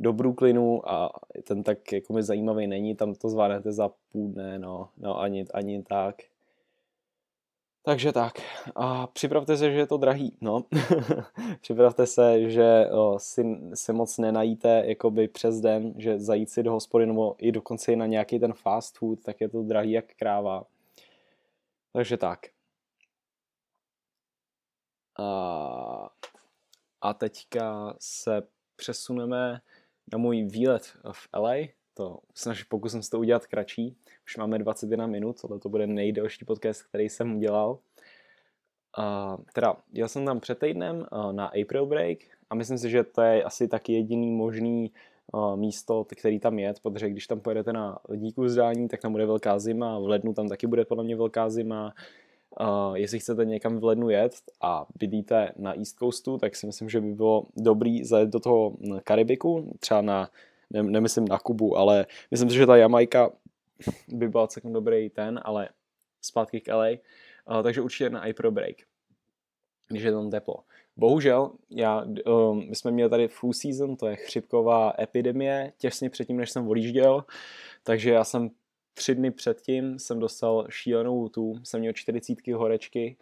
do 0.00 0.12
Brooklynu 0.12 0.90
a 0.90 1.12
ten 1.44 1.62
tak 1.62 1.92
jako 1.92 2.12
mi 2.12 2.22
zajímavý 2.22 2.66
není, 2.66 2.94
tam 2.94 3.14
to 3.14 3.28
zvládnete 3.28 3.72
za 3.72 3.90
půl 4.12 4.32
dne, 4.32 4.58
no, 4.58 4.88
no 4.96 5.20
ani, 5.20 5.44
ani 5.54 5.82
tak. 5.82 6.16
Takže 7.82 8.12
tak. 8.12 8.40
A 8.74 9.06
připravte 9.06 9.56
se, 9.56 9.72
že 9.72 9.78
je 9.78 9.86
to 9.86 9.96
drahý. 9.96 10.36
No. 10.40 10.64
připravte 11.60 12.06
se, 12.06 12.50
že 12.50 12.86
o, 12.90 13.18
si, 13.18 13.44
si 13.74 13.92
moc 13.92 14.18
nenajíte 14.18 14.82
jakoby 14.86 15.28
přes 15.28 15.60
den, 15.60 15.94
že 15.96 16.18
zajít 16.18 16.50
si 16.50 16.62
do 16.62 16.72
hospody 16.72 17.06
nebo 17.06 17.34
i 17.38 17.52
dokonce 17.52 17.92
i 17.92 17.96
na 17.96 18.06
nějaký 18.06 18.38
ten 18.38 18.52
fast 18.52 18.98
food, 18.98 19.22
tak 19.22 19.40
je 19.40 19.48
to 19.48 19.62
drahý 19.62 19.92
jak 19.92 20.14
kráva. 20.14 20.64
Takže 21.92 22.16
tak. 22.16 22.46
A, 25.18 26.10
a 27.00 27.14
teďka 27.14 27.94
se 28.00 28.42
přesuneme 28.76 29.60
na 30.12 30.18
můj 30.18 30.42
výlet 30.42 30.82
v 31.12 31.28
LA, 31.36 31.54
to 32.00 32.18
snažím, 32.34 32.64
pokusím 32.68 33.02
se 33.02 33.10
to 33.10 33.18
udělat 33.18 33.46
kratší, 33.46 33.96
už 34.24 34.36
máme 34.36 34.58
21 34.58 35.06
minut, 35.06 35.40
tohle 35.40 35.58
to 35.58 35.68
bude 35.68 35.86
nejdelší 35.86 36.44
podcast, 36.44 36.82
který 36.82 37.08
jsem 37.08 37.36
udělal. 37.36 37.78
Uh, 38.98 39.44
teda, 39.54 39.76
jel 39.92 40.08
jsem 40.08 40.26
tam 40.26 40.40
před 40.40 40.58
týdnem 40.58 41.06
uh, 41.12 41.32
na 41.32 41.46
April 41.46 41.86
Break 41.86 42.18
a 42.50 42.54
myslím 42.54 42.78
si, 42.78 42.90
že 42.90 43.04
to 43.04 43.22
je 43.22 43.42
asi 43.42 43.68
taky 43.68 43.92
jediný 43.92 44.30
možný 44.30 44.92
uh, 45.32 45.56
místo, 45.56 46.04
který 46.04 46.40
tam 46.40 46.58
je, 46.58 46.74
protože 46.82 47.10
když 47.10 47.26
tam 47.26 47.40
pojedete 47.40 47.72
na 47.72 47.98
díku 48.16 48.48
zdání, 48.48 48.88
tak 48.88 49.00
tam 49.00 49.12
bude 49.12 49.26
velká 49.26 49.58
zima, 49.58 49.98
v 49.98 50.08
lednu 50.08 50.34
tam 50.34 50.48
taky 50.48 50.66
bude 50.66 50.84
podle 50.84 51.04
mě 51.04 51.16
velká 51.16 51.50
zima, 51.50 51.94
Uh, 52.60 52.94
jestli 52.94 53.18
chcete 53.18 53.44
někam 53.44 53.78
v 53.78 53.84
lednu 53.84 54.10
jet 54.10 54.32
a 54.60 54.86
bydlíte 54.98 55.52
na 55.56 55.76
East 55.76 55.98
Coastu, 55.98 56.38
tak 56.38 56.56
si 56.56 56.66
myslím, 56.66 56.88
že 56.88 57.00
by 57.00 57.14
bylo 57.14 57.46
dobrý 57.56 58.04
zajet 58.04 58.28
do 58.28 58.40
toho 58.40 58.76
Karibiku, 59.04 59.76
třeba 59.80 60.00
na, 60.02 60.28
ne, 60.70 60.82
nemyslím 60.82 61.28
na 61.28 61.38
Kubu, 61.38 61.76
ale 61.76 62.06
myslím 62.30 62.50
si, 62.50 62.56
že 62.56 62.66
ta 62.66 62.76
Jamajka 62.76 63.30
by 64.08 64.28
byla 64.28 64.46
celkem 64.46 64.72
dobrý 64.72 65.10
ten, 65.10 65.40
ale 65.44 65.68
zpátky 66.22 66.60
k 66.60 66.74
LA, 66.74 66.88
uh, 66.90 67.62
takže 67.62 67.80
určitě 67.80 68.10
na 68.10 68.26
iPro 68.26 68.50
Break, 68.50 68.76
když 69.88 70.02
je 70.02 70.12
tam 70.12 70.30
teplo. 70.30 70.54
Bohužel, 70.96 71.52
já, 71.70 72.04
um, 72.26 72.68
my 72.68 72.76
jsme 72.76 72.90
měli 72.90 73.10
tady 73.10 73.28
flu 73.28 73.52
season, 73.52 73.96
to 73.96 74.06
je 74.06 74.16
chřipková 74.16 74.92
epidemie, 74.98 75.72
těsně 75.78 76.10
předtím, 76.10 76.36
než 76.36 76.50
jsem 76.50 76.68
odjížděl, 76.68 77.24
takže 77.82 78.10
já 78.10 78.24
jsem 78.24 78.50
tři 78.94 79.14
dny 79.14 79.30
předtím 79.30 79.98
jsem 79.98 80.18
dostal 80.18 80.66
šílenou 80.70 81.28
tu, 81.28 81.54
jsem 81.64 81.80
měl 81.80 81.92
40 81.92 82.46
horečky 82.46 83.16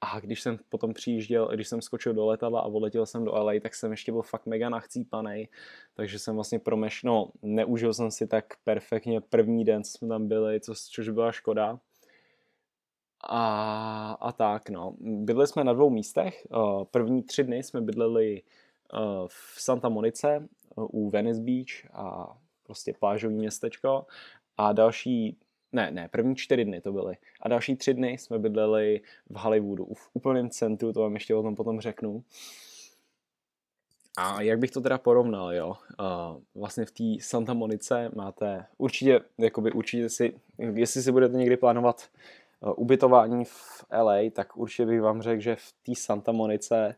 a 0.00 0.20
když 0.20 0.42
jsem 0.42 0.58
potom 0.68 0.94
přijížděl, 0.94 1.48
když 1.48 1.68
jsem 1.68 1.82
skočil 1.82 2.14
do 2.14 2.26
letadla 2.26 2.60
a 2.60 2.66
odletěl 2.66 3.06
jsem 3.06 3.24
do 3.24 3.32
LA, 3.32 3.52
tak 3.62 3.74
jsem 3.74 3.90
ještě 3.90 4.12
byl 4.12 4.22
fakt 4.22 4.46
mega 4.46 4.68
nachcípaný, 4.68 5.48
takže 5.94 6.18
jsem 6.18 6.34
vlastně 6.34 6.58
promeš, 6.58 7.02
no, 7.02 7.30
neužil 7.42 7.94
jsem 7.94 8.10
si 8.10 8.26
tak 8.26 8.44
perfektně 8.64 9.20
první 9.20 9.64
den, 9.64 9.84
co 9.84 9.90
jsme 9.90 10.08
tam 10.08 10.28
byli, 10.28 10.60
co, 10.60 10.74
což 10.74 11.08
byla 11.08 11.32
škoda. 11.32 11.80
A, 13.28 14.12
a 14.20 14.32
tak, 14.32 14.70
no. 14.70 14.94
Bydleli 15.00 15.46
jsme 15.46 15.64
na 15.64 15.72
dvou 15.72 15.90
místech. 15.90 16.46
Eh, 16.54 16.84
první 16.90 17.22
tři 17.22 17.44
dny 17.44 17.62
jsme 17.62 17.80
bydleli 17.80 18.42
eh, 18.42 18.98
v 19.26 19.54
Santa 19.58 19.88
Monice 19.88 20.28
eh, 20.36 20.46
u 20.76 21.10
Venice 21.10 21.40
Beach 21.40 21.94
a 21.94 22.36
prostě 22.62 22.94
plážový 23.00 23.34
městečko 23.34 24.06
a 24.56 24.72
další, 24.72 25.36
ne, 25.72 25.90
ne, 25.90 26.08
první 26.08 26.36
čtyři 26.36 26.64
dny 26.64 26.80
to 26.80 26.92
byly. 26.92 27.16
A 27.40 27.48
další 27.48 27.76
tři 27.76 27.94
dny 27.94 28.10
jsme 28.10 28.38
bydleli 28.38 29.00
v 29.30 29.36
Hollywoodu, 29.36 29.84
v 29.94 30.10
úplném 30.12 30.50
centru, 30.50 30.92
to 30.92 31.00
vám 31.00 31.14
ještě 31.14 31.34
o 31.34 31.42
tom 31.42 31.56
potom 31.56 31.80
řeknu. 31.80 32.24
A 34.16 34.42
jak 34.42 34.58
bych 34.58 34.70
to 34.70 34.80
teda 34.80 34.98
porovnal, 34.98 35.54
jo? 35.54 35.68
Uh, 35.68 36.40
vlastně 36.54 36.84
v 36.84 36.90
té 36.90 37.04
Santa 37.20 37.54
Monice 37.54 38.10
máte 38.14 38.66
určitě, 38.78 39.20
jakoby 39.38 39.72
určitě 39.72 40.08
si, 40.08 40.40
jestli 40.58 41.02
si 41.02 41.12
budete 41.12 41.36
někdy 41.36 41.56
plánovat 41.56 42.08
uh, 42.60 42.72
ubytování 42.76 43.44
v 43.44 43.84
LA, 44.02 44.16
tak 44.32 44.56
určitě 44.56 44.86
bych 44.86 45.00
vám 45.00 45.22
řekl, 45.22 45.42
že 45.42 45.56
v 45.56 45.72
té 45.86 45.92
Santa 45.94 46.32
Monice 46.32 46.94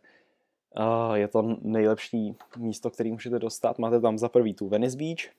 uh, 0.78 1.14
je 1.14 1.28
to 1.28 1.56
nejlepší 1.62 2.36
místo, 2.56 2.90
který 2.90 3.12
můžete 3.12 3.38
dostat. 3.38 3.78
Máte 3.78 4.00
tam 4.00 4.18
za 4.18 4.28
prvý 4.28 4.54
tu 4.54 4.68
Venice 4.68 4.96
Beach, 4.96 5.34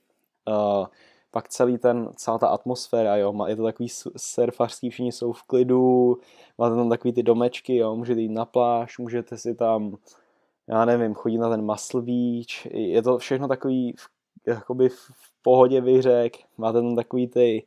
uh, 0.47 0.87
pak 1.33 1.49
celý 1.49 1.77
ten, 1.77 2.09
celá 2.15 2.37
ta 2.37 2.47
atmosféra, 2.47 3.17
jo, 3.17 3.45
je 3.47 3.55
to 3.55 3.63
takový 3.63 3.89
surfařský, 4.17 4.89
všichni 4.89 5.11
jsou 5.11 5.33
v 5.33 5.43
klidu, 5.43 6.17
máte 6.57 6.75
tam 6.75 6.89
takový 6.89 7.13
ty 7.13 7.23
domečky, 7.23 7.75
jo, 7.75 7.95
můžete 7.95 8.21
jít 8.21 8.31
na 8.31 8.45
pláž, 8.45 8.97
můžete 8.97 9.37
si 9.37 9.55
tam, 9.55 9.97
já 10.67 10.85
nevím, 10.85 11.13
chodit 11.13 11.37
na 11.37 11.49
ten 11.49 11.67
Beach, 12.01 12.65
je 12.73 13.01
to 13.01 13.17
všechno 13.17 13.47
takový, 13.47 13.95
jakoby 14.47 14.89
v 14.89 15.41
pohodě 15.41 15.81
bych 15.81 16.03
máte 16.57 16.81
tam 16.81 16.95
takový 16.95 17.27
ty 17.27 17.65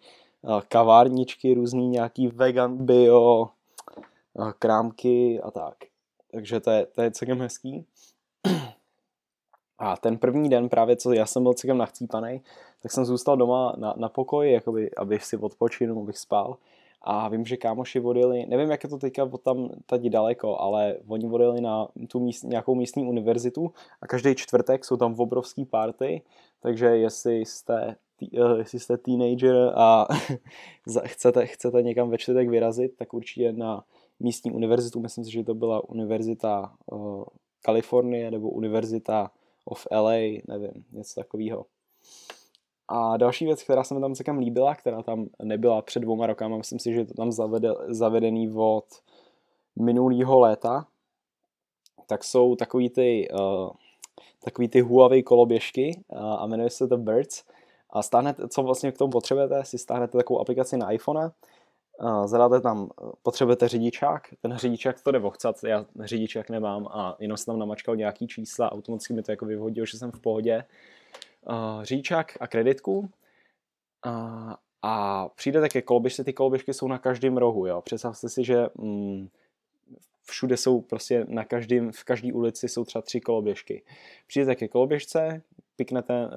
kavárničky, 0.69 1.55
různý 1.55 1.89
nějaký 1.89 2.29
vegan 2.29 2.87
bio, 2.87 3.49
krámky 4.59 5.41
a 5.41 5.51
tak. 5.51 5.77
Takže 6.33 6.61
to 6.61 6.71
je, 6.71 6.87
to 6.87 7.03
je 7.03 7.11
celkem 7.11 7.41
hezký. 7.41 7.87
A 9.79 9.97
ten 9.97 10.19
první 10.19 10.49
den 10.49 10.69
právě, 10.69 10.97
co 10.97 11.13
já 11.13 11.27
jsem 11.27 11.43
byl 11.43 11.55
celkem 11.55 11.79
nachcípaný, 11.79 12.41
tak 12.83 12.93
jsem 12.93 13.05
zůstal 13.05 13.37
doma 13.37 13.75
na, 13.77 13.95
na 13.97 14.09
pokoji, 14.09 14.53
jakoby, 14.53 14.91
abych 14.95 15.25
si 15.25 15.37
odpočinul, 15.37 16.03
abych 16.03 16.19
spal. 16.19 16.57
A 17.03 17.29
vím, 17.29 17.45
že 17.45 17.57
kámoši 17.57 18.01
vodili, 18.01 18.47
nevím, 18.47 18.71
jak 18.71 18.85
je 18.85 18.91
to 18.91 18.99
teďka 18.99 19.25
od 19.25 19.43
tam 19.43 19.69
tady 19.87 20.11
daleko, 20.11 20.61
ale 20.61 20.97
oni 21.09 21.29
vodili 21.29 21.61
na 21.61 21.89
tu 22.09 22.21
míst, 22.21 22.43
nějakou 22.43 22.75
místní 22.75 23.07
univerzitu 23.07 23.73
a 24.01 24.07
každý 24.07 24.35
čtvrtek 24.35 24.85
jsou 24.85 24.97
tam 24.97 25.15
obrovský 25.21 25.65
party, 25.65 26.23
takže 26.61 26.87
jestli 26.87 27.37
jste, 27.37 27.97
tý, 28.17 28.31
uh, 28.31 28.59
jestli 28.59 28.81
jste 28.81 28.97
teenager 28.97 29.73
a 29.75 30.07
chcete, 31.05 31.47
chcete 31.47 31.83
někam 31.83 32.11
ve 32.11 32.19
čtvrtek 32.19 32.49
vyrazit, 32.49 32.97
tak 32.97 33.15
určitě 33.15 33.53
na 33.53 33.85
místní 34.21 34.51
univerzitu, 34.51 35.01
myslím 35.01 35.25
si, 35.25 35.33
že 35.33 35.45
to 35.45 35.55
byla 35.55 35.89
univerzita 35.89 36.73
uh, 36.87 37.25
Kalifornie 37.63 38.31
nebo 38.31 38.51
univerzita 38.51 39.31
of 39.67 39.87
LA, 39.93 40.41
nevím, 40.49 40.85
něco 40.93 41.21
takového. 41.21 41.67
A 42.89 43.17
další 43.17 43.45
věc, 43.45 43.63
která 43.63 43.85
se 43.85 43.95
mi 43.95 44.01
tam 44.01 44.15
celkem 44.15 44.39
líbila, 44.39 44.75
která 44.75 45.03
tam 45.03 45.27
nebyla 45.43 45.83
před 45.83 46.01
dvouma 46.01 46.27
rokama, 46.27 46.57
myslím 46.57 46.79
si, 46.79 46.93
že 46.93 47.01
je 47.01 47.05
to 47.05 47.15
tam 47.15 47.33
zavede, 47.33 47.69
zavedený 47.89 48.53
od 48.55 48.85
minulého 49.77 50.41
léta, 50.41 50.87
tak 52.07 52.25
jsou 52.25 52.57
takový 52.57 52.91
ty, 52.91 53.29
uh, 53.33 53.71
takový 54.45 54.69
ty 54.69 54.81
Huawei 54.81 55.23
koloběžky 55.23 56.05
uh, 56.09 56.19
a 56.19 56.47
jmenuje 56.47 56.71
se 56.71 56.89
to 56.89 56.97
Birds. 56.97 57.45
A 57.91 58.03
stáhnete, 58.03 58.49
co 58.49 58.63
vlastně 58.63 58.93
k 58.93 58.99
tomu 58.99 59.11
potřebujete, 59.11 59.65
si 59.65 59.79
stáhnete 59.79 60.19
takovou 60.19 60.41
aplikaci 60.41 60.77
na 60.77 60.91
iPhone, 60.91 61.31
zadáte 62.25 62.61
tam, 62.61 62.91
potřebujete 63.23 63.69
řidičák, 63.69 64.23
ten 64.41 64.57
řidičák 64.57 65.03
to 65.03 65.11
jde 65.11 65.19
vochcat, 65.19 65.65
já 65.65 65.87
řidičák 66.01 66.51
nemám 66.51 66.87
a 66.87 67.17
jenom 67.19 67.37
jsem 67.37 67.53
tam 67.53 67.59
namačkal 67.59 67.97
nějaký 67.97 68.27
čísla, 68.27 68.73
automaticky 68.73 69.15
mi 69.15 69.23
to 69.23 69.31
jako 69.33 69.47
vyhodil, 69.47 69.87
že 69.87 69.99
jsem 69.99 70.13
v 70.13 70.21
pohodě 70.21 70.65
uh, 71.49 71.83
říčák 71.83 72.33
a 72.41 72.47
kreditku 72.47 72.99
uh, 72.99 74.53
a 74.83 75.29
přijdete 75.29 75.69
ke 75.69 75.83
koloběžce, 75.83 76.25
ty 76.25 76.33
koloběžky 76.33 76.75
jsou 76.75 76.89
na 76.89 76.99
každém 76.99 77.37
rohu, 77.37 77.67
jo. 77.67 77.83
Představte 77.83 78.29
si, 78.29 78.45
že 78.45 78.67
mm, 78.75 79.29
všude 80.23 80.57
jsou 80.57 80.81
prostě 80.81 81.27
na 81.29 81.45
každém, 81.45 81.93
v 81.93 82.05
každé 82.05 82.33
ulici 82.33 82.69
jsou 82.69 82.85
třeba 82.85 83.03
tři 83.03 83.21
koloběžky. 83.21 83.83
Přijdete 84.27 84.55
ke 84.55 84.69
koloběžce, 84.69 85.43
piknete 85.77 86.29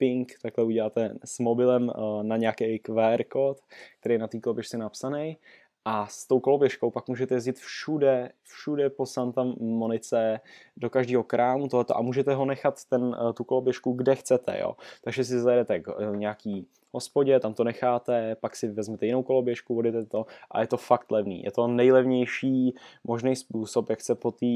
ping, 0.00 0.32
takhle 0.42 0.64
uděláte 0.64 1.14
s 1.24 1.38
mobilem 1.38 1.88
uh, 1.88 2.22
na 2.22 2.36
nějaký 2.36 2.78
QR 2.78 3.24
kód, 3.28 3.58
který 4.00 4.14
je 4.14 4.18
na 4.18 4.28
té 4.28 4.40
koloběžce 4.40 4.78
napsaný 4.78 5.36
a 5.84 6.06
s 6.06 6.26
tou 6.26 6.40
koloběžkou 6.40 6.90
pak 6.90 7.08
můžete 7.08 7.34
jezdit 7.34 7.58
všude, 7.58 8.32
všude 8.42 8.90
po 8.90 9.06
Santa 9.06 9.44
Monice, 9.60 10.40
do 10.76 10.90
každého 10.90 11.22
krámu 11.22 11.68
tohoto 11.68 11.96
a 11.96 12.02
můžete 12.02 12.34
ho 12.34 12.44
nechat 12.44 12.84
ten, 12.84 13.16
eh, 13.18 13.32
tu 13.32 13.44
koloběžku 13.44 13.92
kde 13.92 14.14
chcete, 14.14 14.58
jo. 14.60 14.76
Takže 15.04 15.24
si 15.24 15.40
zajedete 15.40 15.80
k 15.80 15.88
eh, 15.88 16.16
nějaký 16.16 16.66
hospodě, 16.92 17.40
tam 17.40 17.54
to 17.54 17.64
necháte, 17.64 18.36
pak 18.40 18.56
si 18.56 18.68
vezmete 18.68 19.06
jinou 19.06 19.22
koloběžku, 19.22 19.74
vodíte 19.74 20.04
to 20.04 20.26
a 20.50 20.60
je 20.60 20.66
to 20.66 20.76
fakt 20.76 21.10
levný. 21.10 21.42
Je 21.42 21.50
to 21.50 21.66
nejlevnější 21.66 22.74
možný 23.04 23.36
způsob, 23.36 23.90
jak 23.90 24.00
se 24.00 24.14
po 24.14 24.30
té 24.30 24.46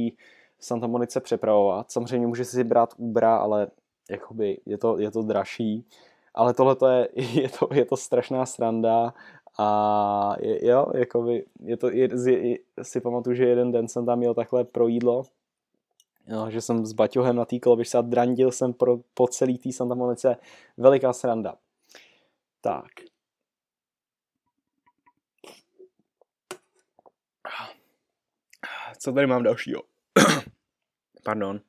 Santa 0.59 0.87
Monice 0.87 1.21
přepravovat. 1.21 1.91
Samozřejmě 1.91 2.27
může 2.27 2.45
si 2.45 2.65
brát 2.65 2.95
Ubera, 2.97 3.37
ale 3.37 3.69
jakoby 4.11 4.61
je 4.67 4.79
to, 4.79 4.99
je 4.99 5.11
to 5.11 5.23
dražší. 5.23 5.85
Ale 6.35 6.55
tohle 6.55 6.77
je, 6.95 7.09
je, 7.43 7.49
to, 7.49 7.69
je 7.73 7.85
to 7.85 7.97
strašná 7.97 8.47
sranda 8.47 9.15
a 9.59 10.37
je, 10.41 10.67
jo, 10.67 10.87
jakoby, 10.95 11.45
je 11.61 11.77
to, 11.77 11.91
je, 11.91 12.09
je, 12.31 12.59
si 12.83 13.01
pamatuju, 13.01 13.37
že 13.37 13.45
jeden 13.45 13.73
den 13.73 13.89
jsem 13.89 14.07
tam 14.07 14.19
měl 14.19 14.35
takhle 14.35 14.65
pro 14.65 14.89
jídlo, 14.89 15.23
jo, 16.27 16.51
že 16.51 16.61
jsem 16.61 16.87
s 16.87 16.93
Baťohem 16.93 17.37
na 17.37 17.45
té 17.45 17.59
koloběžce 17.59 17.99
a 17.99 18.03
drandil 18.03 18.53
jsem 18.53 18.73
pro, 18.73 18.99
po 19.15 19.29
celý 19.29 19.59
té 19.59 19.73
Santa 19.73 19.95
Monice. 19.95 20.37
Veliká 20.77 21.13
sranda. 21.13 21.55
Tak. 22.61 22.91
Co 28.99 29.13
tady 29.13 29.27
mám 29.27 29.43
dalšího? 29.43 29.83
Pardon. 31.25 31.61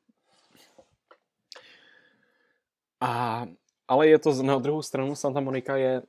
A, 3.06 3.46
ale 3.88 4.08
je 4.08 4.20
to 4.20 4.44
na 4.44 4.58
druhou 4.58 4.82
stranu 4.82 5.16
Santa 5.16 5.40
Monica 5.40 5.78
je 5.78 6.02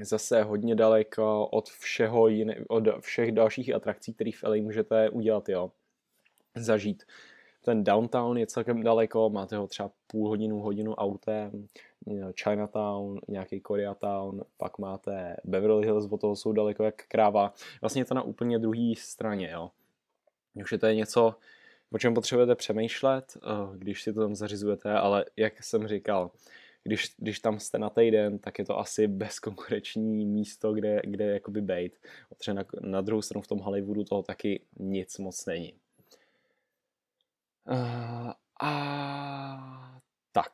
zase 0.00 0.42
hodně 0.42 0.74
daleko 0.74 1.46
od 1.46 1.68
všeho 1.68 2.28
jiné, 2.28 2.56
od 2.68 2.84
všech 3.00 3.32
dalších 3.32 3.74
atrakcí, 3.74 4.14
které 4.14 4.30
v 4.32 4.42
LA 4.42 4.56
můžete 4.56 5.10
udělat, 5.10 5.48
jo. 5.48 5.70
Zažít. 6.54 7.02
Ten 7.64 7.84
downtown 7.84 8.38
je 8.38 8.46
celkem 8.46 8.82
daleko, 8.82 9.30
máte 9.30 9.56
ho 9.56 9.66
třeba 9.66 9.90
půl 10.06 10.28
hodinu, 10.28 10.60
hodinu 10.60 10.94
autem, 10.94 11.68
Chinatown, 12.42 13.20
nějaký 13.28 13.60
Koreatown, 13.60 14.42
pak 14.56 14.78
máte 14.78 15.36
Beverly 15.44 15.86
Hills, 15.86 16.12
od 16.12 16.20
toho 16.20 16.36
jsou 16.36 16.52
daleko 16.52 16.84
jak 16.84 17.06
kráva. 17.08 17.54
Vlastně 17.80 18.00
je 18.00 18.06
to 18.06 18.14
na 18.14 18.22
úplně 18.22 18.58
druhé 18.58 18.92
straně, 18.98 19.50
jo. 19.52 19.70
Je 20.72 20.78
to 20.78 20.86
je 20.86 20.94
něco, 20.94 21.34
o 21.92 21.98
čem 21.98 22.14
potřebujete 22.14 22.54
přemýšlet, 22.54 23.36
eh, 23.36 23.78
když 23.78 24.02
si 24.02 24.12
to 24.12 24.20
tam 24.20 24.34
zařizujete, 24.34 24.92
ale 24.92 25.24
jak 25.36 25.62
jsem 25.62 25.88
říkal, 25.88 26.30
když, 26.84 27.14
když 27.16 27.40
tam 27.40 27.58
jste 27.58 27.78
na 27.78 27.90
týden, 27.90 28.38
tak 28.38 28.58
je 28.58 28.64
to 28.64 28.78
asi 28.78 29.06
bezkonkurenční 29.06 30.26
místo, 30.26 30.72
kde, 30.72 31.00
kde 31.04 31.24
jakoby 31.24 31.60
bejt. 31.60 31.98
Protože 32.28 32.54
na, 32.54 32.64
na 32.80 33.00
druhou 33.00 33.22
stranu 33.22 33.42
v 33.42 33.46
tom 33.46 33.58
Hollywoodu 33.58 34.04
toho 34.04 34.22
taky 34.22 34.60
nic 34.78 35.18
moc 35.18 35.46
není. 35.46 35.74
Uh, 37.70 38.32
a 38.62 40.00
tak. 40.32 40.52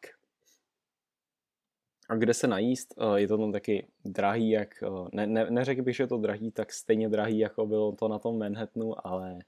A 2.08 2.14
kde 2.14 2.34
se 2.34 2.46
najíst? 2.46 2.94
Uh, 2.96 3.14
je 3.14 3.28
to 3.28 3.38
tam 3.38 3.52
taky 3.52 3.86
drahý, 4.04 4.50
jak, 4.50 4.84
ne, 5.12 5.26
ne, 5.26 5.50
neřekl 5.50 5.82
bych, 5.82 5.96
že 5.96 6.02
je 6.02 6.06
to 6.06 6.16
drahý, 6.16 6.50
tak 6.50 6.72
stejně 6.72 7.08
drahý, 7.08 7.38
jako 7.38 7.66
bylo 7.66 7.92
to 7.92 8.08
na 8.08 8.18
tom 8.18 8.38
Manhattanu, 8.38 9.06
ale 9.06 9.38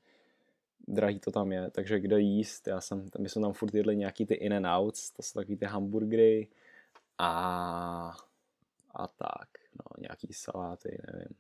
drahý 0.91 1.21
to 1.21 1.31
tam 1.31 1.53
je, 1.53 1.71
takže 1.71 2.01
kde 2.01 2.21
jíst, 2.21 2.67
já 2.67 2.81
jsem, 2.81 3.09
my 3.19 3.29
jsme 3.29 3.43
tam 3.43 3.53
furt 3.53 3.75
jedli 3.75 3.97
nějaký 3.97 4.27
ty 4.27 4.35
in 4.35 4.55
and 4.55 4.67
outs, 4.79 5.11
to 5.11 5.23
jsou 5.23 5.41
takový 5.41 5.57
ty 5.57 5.65
hamburgery 5.65 6.49
a, 7.19 8.13
a 8.95 9.07
tak, 9.09 9.49
no, 9.79 10.03
nějaký 10.03 10.29
saláty, 10.33 10.99
nevím. 11.13 11.37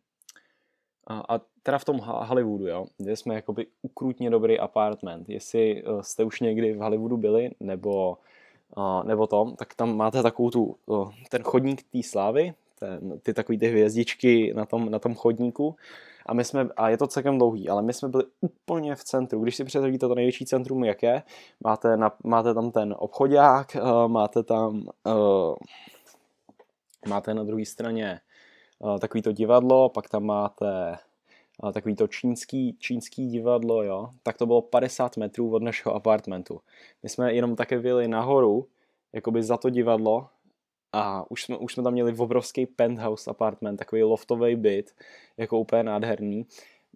A, 1.07 1.35
a 1.35 1.41
teda 1.63 1.79
v 1.79 1.85
tom 1.85 1.99
Hollywoodu, 1.99 2.67
jo, 2.67 2.87
kde 2.99 3.17
jsme 3.17 3.35
jakoby 3.35 3.67
ukrutně 3.83 4.31
dobrý 4.31 4.59
apartment. 4.59 5.29
Jestli 5.29 5.83
uh, 5.83 6.01
jste 6.01 6.25
už 6.25 6.41
někdy 6.41 6.73
v 6.73 6.79
Hollywoodu 6.79 7.17
byli, 7.17 7.51
nebo, 7.61 8.19
uh, 8.77 9.05
nebo 9.05 9.27
to, 9.27 9.55
tak 9.59 9.75
tam 9.75 9.97
máte 9.97 10.23
takovou 10.23 10.51
tu, 10.51 10.77
uh, 10.87 11.13
ten 11.31 11.43
chodník 11.43 11.83
té 11.83 12.03
slávy, 12.03 12.55
ten, 12.79 13.21
ty 13.21 13.35
takové 13.35 13.59
ty 13.59 13.69
hvězdičky 13.69 14.55
na 14.55 14.67
tom, 14.67 14.91
na 14.91 14.99
tom 14.99 15.15
chodníku 15.15 15.77
a 16.27 16.35
my 16.35 16.45
jsme, 16.45 16.69
a 16.77 16.89
je 16.89 16.99
to 16.99 17.07
celkem 17.07 17.39
dlouhý, 17.39 17.69
ale 17.69 17.83
my 17.83 17.93
jsme 17.93 18.09
byli 18.09 18.25
úplně 18.41 18.95
v 18.95 19.05
centru. 19.05 19.41
Když 19.41 19.57
si 19.57 19.65
představíte 19.65 20.09
to 20.09 20.15
největší 20.15 20.47
centrum, 20.47 20.85
jak 20.85 21.03
je, 21.03 21.23
máte, 21.65 21.97
na, 21.97 22.13
máte 22.25 22.55
tam 22.55 22.71
ten 22.71 22.95
obchodák, 22.99 23.77
uh, 23.83 24.09
máte 24.09 24.43
tam, 24.43 24.89
uh, 25.07 25.55
máte 27.09 27.35
na 27.35 27.45
druhé 27.45 27.65
straně 27.65 28.21
uh, 28.79 28.99
takový 28.99 29.23
to 29.23 29.33
divadlo, 29.33 29.89
pak 29.89 30.09
tam 30.09 30.25
máte 30.25 30.99
uh, 31.63 31.73
takový 31.73 31.97
to 31.97 32.07
čínský, 32.07 32.77
čínský 32.79 33.27
divadlo, 33.27 33.83
jo, 33.83 34.11
tak 34.23 34.39
to 34.39 34.47
bylo 34.47 34.63
50 34.63 35.17
metrů 35.17 35.55
od 35.55 35.63
našeho 35.63 35.95
apartmentu. 35.95 36.61
My 37.03 37.09
jsme 37.09 37.33
jenom 37.33 37.57
také 37.57 37.79
byli 37.79 38.09
nahoru, 38.09 38.67
jakoby 39.13 39.43
za 39.43 39.57
to 39.57 39.71
divadlo 39.71 40.29
a 40.93 41.31
už 41.31 41.45
jsme, 41.45 41.57
už 41.57 41.75
jsme 41.75 41.83
tam 41.83 41.93
měli 41.93 42.15
obrovský 42.17 42.67
penthouse 42.67 43.31
apartment, 43.31 43.79
takový 43.79 44.03
loftový 44.03 44.57
byt, 44.57 44.95
jako 45.37 45.59
úplně 45.59 45.83
nádherný. 45.83 46.47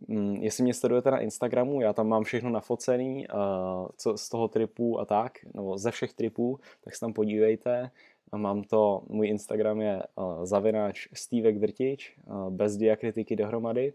Mm, 0.09 0.37
jestli 0.37 0.65
mě 0.65 0.75
sledujete 0.75 1.11
na 1.11 1.19
Instagramu, 1.19 1.81
já 1.81 1.93
tam 1.93 2.09
mám 2.09 2.25
všechno 2.25 2.51
nafocený, 2.51 3.27
uh, 3.29 3.89
co 3.97 4.17
z 4.17 4.29
toho 4.29 4.49
tripu 4.49 5.01
a 5.01 5.05
tak, 5.05 5.33
nebo 5.55 5.79
ze 5.79 5.91
všech 5.91 6.15
tripů, 6.15 6.61
tak 6.85 6.95
se 6.95 7.01
tam 7.01 7.13
podívejte. 7.13 7.91
Mám 8.37 8.63
to, 8.63 9.03
můj 9.09 9.29
Instagram 9.29 9.81
je 9.81 10.03
uh, 10.17 10.45
zavináč 10.45 11.09
Stevek 11.13 11.59
Drtič, 11.59 12.17
uh, 12.27 12.51
bez 12.51 12.77
diakritiky 12.77 13.37
dohromady. 13.37 13.93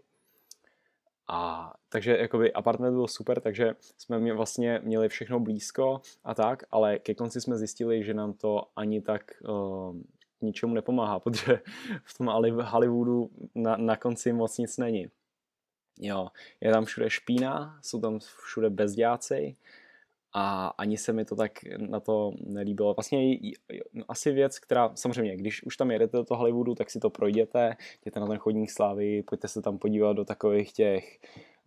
A 1.32 1.72
takže 1.88 2.18
jakoby 2.18 2.52
apartment 2.52 2.94
byl 2.94 3.06
super, 3.06 3.40
takže 3.40 3.74
jsme 3.96 4.18
mě 4.18 4.34
vlastně 4.34 4.80
měli 4.82 5.08
všechno 5.08 5.40
blízko 5.40 6.00
a 6.24 6.34
tak, 6.34 6.62
ale 6.70 6.98
ke 6.98 7.14
konci 7.14 7.40
jsme 7.40 7.58
zjistili, 7.58 8.04
že 8.04 8.14
nám 8.14 8.32
to 8.32 8.62
ani 8.76 9.00
tak 9.00 9.22
uh, 9.48 9.96
ničemu 10.40 10.74
nepomáhá, 10.74 11.18
protože 11.20 11.60
v 12.04 12.18
tom 12.18 12.26
Hollywoodu 12.62 13.30
na, 13.54 13.76
na 13.76 13.96
konci 13.96 14.32
moc 14.32 14.58
nic 14.58 14.78
není. 14.78 15.06
Jo, 15.98 16.28
je 16.60 16.72
tam 16.72 16.84
všude 16.84 17.10
špína, 17.10 17.78
jsou 17.82 18.00
tam 18.00 18.18
všude 18.18 18.70
bezděáci 18.70 19.56
a 20.32 20.66
ani 20.66 20.96
se 20.96 21.12
mi 21.12 21.24
to 21.24 21.36
tak 21.36 21.52
na 21.78 22.00
to 22.00 22.32
nelíbilo. 22.46 22.94
Vlastně 22.94 23.38
asi 24.08 24.32
věc, 24.32 24.58
která, 24.58 24.90
samozřejmě, 24.94 25.36
když 25.36 25.62
už 25.62 25.76
tam 25.76 25.90
jedete 25.90 26.16
do 26.16 26.24
toho 26.24 26.38
Hollywoodu, 26.38 26.74
tak 26.74 26.90
si 26.90 27.00
to 27.00 27.10
projděte, 27.10 27.76
jděte 28.02 28.20
na 28.20 28.26
ten 28.26 28.38
chodník 28.38 28.70
slávy, 28.70 29.22
pojďte 29.22 29.48
se 29.48 29.62
tam 29.62 29.78
podívat 29.78 30.12
do 30.12 30.24
takových 30.24 30.72
těch 30.72 31.18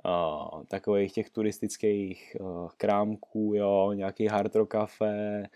uh, 0.06 0.64
takových 0.64 1.14
těch 1.14 1.30
turistických 1.30 2.38
uh, 2.40 2.70
krámků, 2.78 3.54
jo, 3.56 3.92
nějaký 3.94 4.28
hard 4.28 4.56
rock 4.56 4.72
cafe, 4.72 5.38
um, 5.38 5.48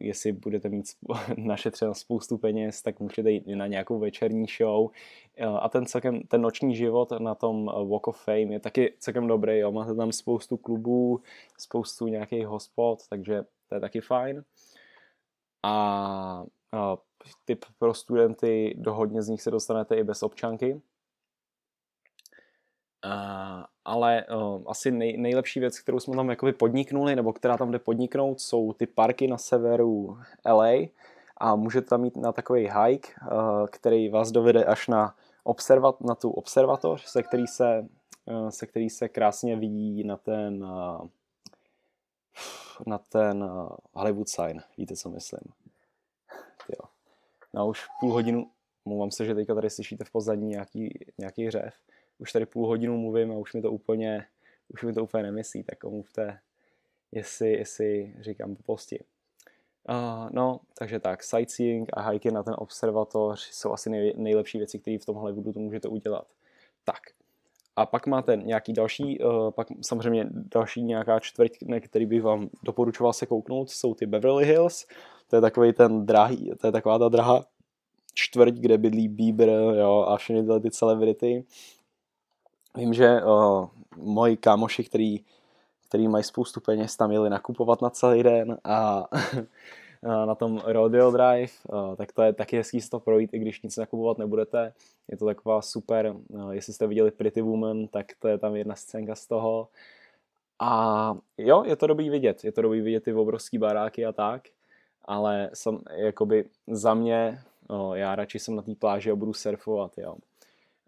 jestli 0.00 0.32
budete 0.32 0.68
mít 0.68 0.86
našetřeno 1.36 1.94
spoustu 1.94 2.38
peněz, 2.38 2.82
tak 2.82 3.00
můžete 3.00 3.30
jít 3.30 3.46
na 3.46 3.66
nějakou 3.66 3.98
večerní 3.98 4.46
show. 4.58 4.80
Uh, 4.84 4.90
a 5.60 5.68
ten, 5.68 5.86
celkem, 5.86 6.22
ten 6.22 6.40
noční 6.40 6.76
život 6.76 7.12
na 7.18 7.34
tom 7.34 7.66
Walk 7.66 8.08
of 8.08 8.24
Fame 8.24 8.40
je 8.40 8.60
taky 8.60 8.94
celkem 8.98 9.26
dobrý, 9.26 9.58
jo, 9.58 9.72
máte 9.72 9.94
tam 9.94 10.12
spoustu 10.12 10.56
klubů, 10.56 11.20
spoustu 11.58 12.06
nějakých 12.06 12.46
hospod, 12.46 12.98
takže 13.08 13.42
to 13.68 13.74
je 13.74 13.80
taky 13.80 14.00
fajn. 14.00 14.44
A 15.62 16.44
uh, 16.72 16.96
typ 17.44 17.64
pro 17.78 17.94
studenty, 17.94 18.74
do 18.78 18.94
hodně 18.94 19.22
z 19.22 19.28
nich 19.28 19.42
se 19.42 19.50
dostanete 19.50 19.96
i 19.96 20.04
bez 20.04 20.22
občanky, 20.22 20.80
Uh, 23.04 23.64
ale 23.84 24.24
uh, 24.26 24.62
asi 24.66 24.90
nej, 24.90 25.16
nejlepší 25.16 25.60
věc, 25.60 25.78
kterou 25.78 26.00
jsme 26.00 26.16
tam 26.16 26.30
jakoby 26.30 26.52
podniknuli, 26.52 27.16
nebo 27.16 27.32
která 27.32 27.56
tam 27.56 27.70
jde 27.70 27.78
podniknout, 27.78 28.40
jsou 28.40 28.72
ty 28.72 28.86
parky 28.86 29.26
na 29.26 29.38
severu 29.38 30.18
LA 30.46 30.72
a 31.36 31.56
můžete 31.56 31.88
tam 31.88 32.00
mít 32.00 32.16
na 32.16 32.32
takový 32.32 32.60
hike, 32.60 33.08
uh, 33.32 33.66
který 33.66 34.08
vás 34.08 34.30
dovede 34.30 34.64
až 34.64 34.88
na, 34.88 35.14
observat, 35.44 36.00
na 36.00 36.14
tu 36.14 36.30
observatoř, 36.30 37.04
se 37.04 37.22
který 37.22 37.46
se, 37.46 37.88
uh, 38.24 38.48
se 38.48 38.66
který 38.66 38.90
se 38.90 39.08
krásně 39.08 39.56
vidí 39.56 40.04
na 40.04 40.16
ten 40.16 40.64
uh, 40.64 41.08
na 42.86 42.98
ten 42.98 43.44
uh, 43.44 43.68
Hollywood 43.92 44.28
sign, 44.28 44.62
víte, 44.78 44.96
co 44.96 45.10
myslím. 45.10 45.52
Jo. 46.68 46.88
Na 47.54 47.64
už 47.64 47.86
půl 48.00 48.12
hodinu, 48.12 48.50
mluvám 48.84 49.10
se, 49.10 49.24
že 49.24 49.34
teďka 49.34 49.54
tady 49.54 49.70
slyšíte 49.70 50.04
v 50.04 50.12
pozadí 50.12 50.46
nějaký, 50.46 50.98
nějaký 51.18 51.50
řev, 51.50 51.74
už 52.20 52.32
tady 52.32 52.46
půl 52.46 52.66
hodinu 52.66 52.98
mluvím 52.98 53.32
a 53.32 53.34
už 53.34 53.54
mi 53.54 53.62
to 53.62 53.72
úplně, 53.72 54.26
už 54.68 54.82
mi 54.82 54.92
to 54.92 55.04
úplně 55.04 55.22
nemyslí, 55.22 55.62
tak 55.62 55.84
omluvte, 55.84 56.38
jestli, 57.12 57.52
jestli 57.52 58.14
říkám 58.20 58.56
posti. 58.56 59.04
Uh, 59.88 60.28
no, 60.32 60.60
takže 60.78 61.00
tak, 61.00 61.22
sightseeing 61.22 61.88
a 61.92 62.10
hiking 62.10 62.34
na 62.34 62.42
ten 62.42 62.54
observatoř 62.58 63.40
jsou 63.40 63.72
asi 63.72 63.90
nej, 63.90 64.14
nejlepší 64.16 64.58
věci, 64.58 64.78
které 64.78 64.98
v 64.98 65.04
tomhle 65.04 65.32
budu 65.32 65.60
můžete 65.60 65.88
udělat. 65.88 66.26
Tak, 66.84 67.00
a 67.76 67.86
pak 67.86 68.06
máte 68.06 68.36
nějaký 68.36 68.72
další, 68.72 69.20
uh, 69.20 69.50
pak 69.50 69.66
samozřejmě 69.82 70.26
další 70.32 70.82
nějaká 70.82 71.20
čtvrť, 71.20 71.52
na 71.62 71.80
který 71.80 72.06
bych 72.06 72.22
vám 72.22 72.50
doporučoval 72.62 73.12
se 73.12 73.26
kouknout, 73.26 73.70
jsou 73.70 73.94
ty 73.94 74.06
Beverly 74.06 74.46
Hills. 74.46 74.86
To 75.28 75.36
je 75.36 75.42
takový 75.42 75.72
ten 75.72 76.06
drahý, 76.06 76.52
to 76.60 76.66
je 76.66 76.72
taková 76.72 76.98
ta 76.98 77.08
drahá 77.08 77.44
čtvrť, 78.14 78.54
kde 78.54 78.78
bydlí 78.78 79.08
Bieber 79.08 79.48
jo, 79.78 80.04
a 80.08 80.16
všechny 80.16 80.42
tyhle 80.42 80.60
ty 80.60 80.70
celebrity. 80.70 81.44
Vím, 82.76 82.94
že 82.94 83.22
uh, 83.22 83.68
moji 83.96 84.36
kámoši, 84.36 84.84
který, 84.84 85.20
který 85.88 86.08
mají 86.08 86.24
spoustu 86.24 86.60
peněz, 86.60 86.96
tam 86.96 87.12
jeli 87.12 87.30
nakupovat 87.30 87.82
na 87.82 87.90
celý 87.90 88.22
den 88.22 88.58
a 88.64 89.08
na 90.02 90.34
tom 90.34 90.62
Rodeo 90.64 91.10
Drive, 91.10 91.52
tak 91.96 92.12
to 92.12 92.22
je 92.22 92.32
taky 92.32 92.56
hezký 92.56 92.80
si 92.80 92.90
to 92.90 93.00
projít, 93.00 93.34
i 93.34 93.38
když 93.38 93.62
nic 93.62 93.76
nakupovat 93.76 94.18
nebudete. 94.18 94.72
Je 95.08 95.16
to 95.16 95.26
taková 95.26 95.62
super, 95.62 96.14
jestli 96.50 96.72
jste 96.72 96.86
viděli 96.86 97.10
Pretty 97.10 97.42
Woman, 97.42 97.86
tak 97.86 98.06
to 98.18 98.28
je 98.28 98.38
tam 98.38 98.56
jedna 98.56 98.74
scénka 98.74 99.14
z 99.14 99.26
toho. 99.26 99.68
A 100.60 101.14
jo, 101.38 101.64
je 101.66 101.76
to 101.76 101.86
dobrý 101.86 102.10
vidět, 102.10 102.44
je 102.44 102.52
to 102.52 102.62
dobrý 102.62 102.80
vidět 102.80 103.04
ty 103.04 103.12
obrovský 103.12 103.58
baráky 103.58 104.06
a 104.06 104.12
tak, 104.12 104.48
ale 105.04 105.50
sam, 105.54 105.80
jakoby 105.96 106.44
za 106.66 106.94
mě, 106.94 107.40
já 107.92 108.14
radši 108.14 108.38
jsem 108.38 108.56
na 108.56 108.62
té 108.62 108.74
pláži 108.74 109.10
a 109.10 109.14
budu 109.16 109.32
surfovat, 109.32 109.98
jo. 109.98 110.16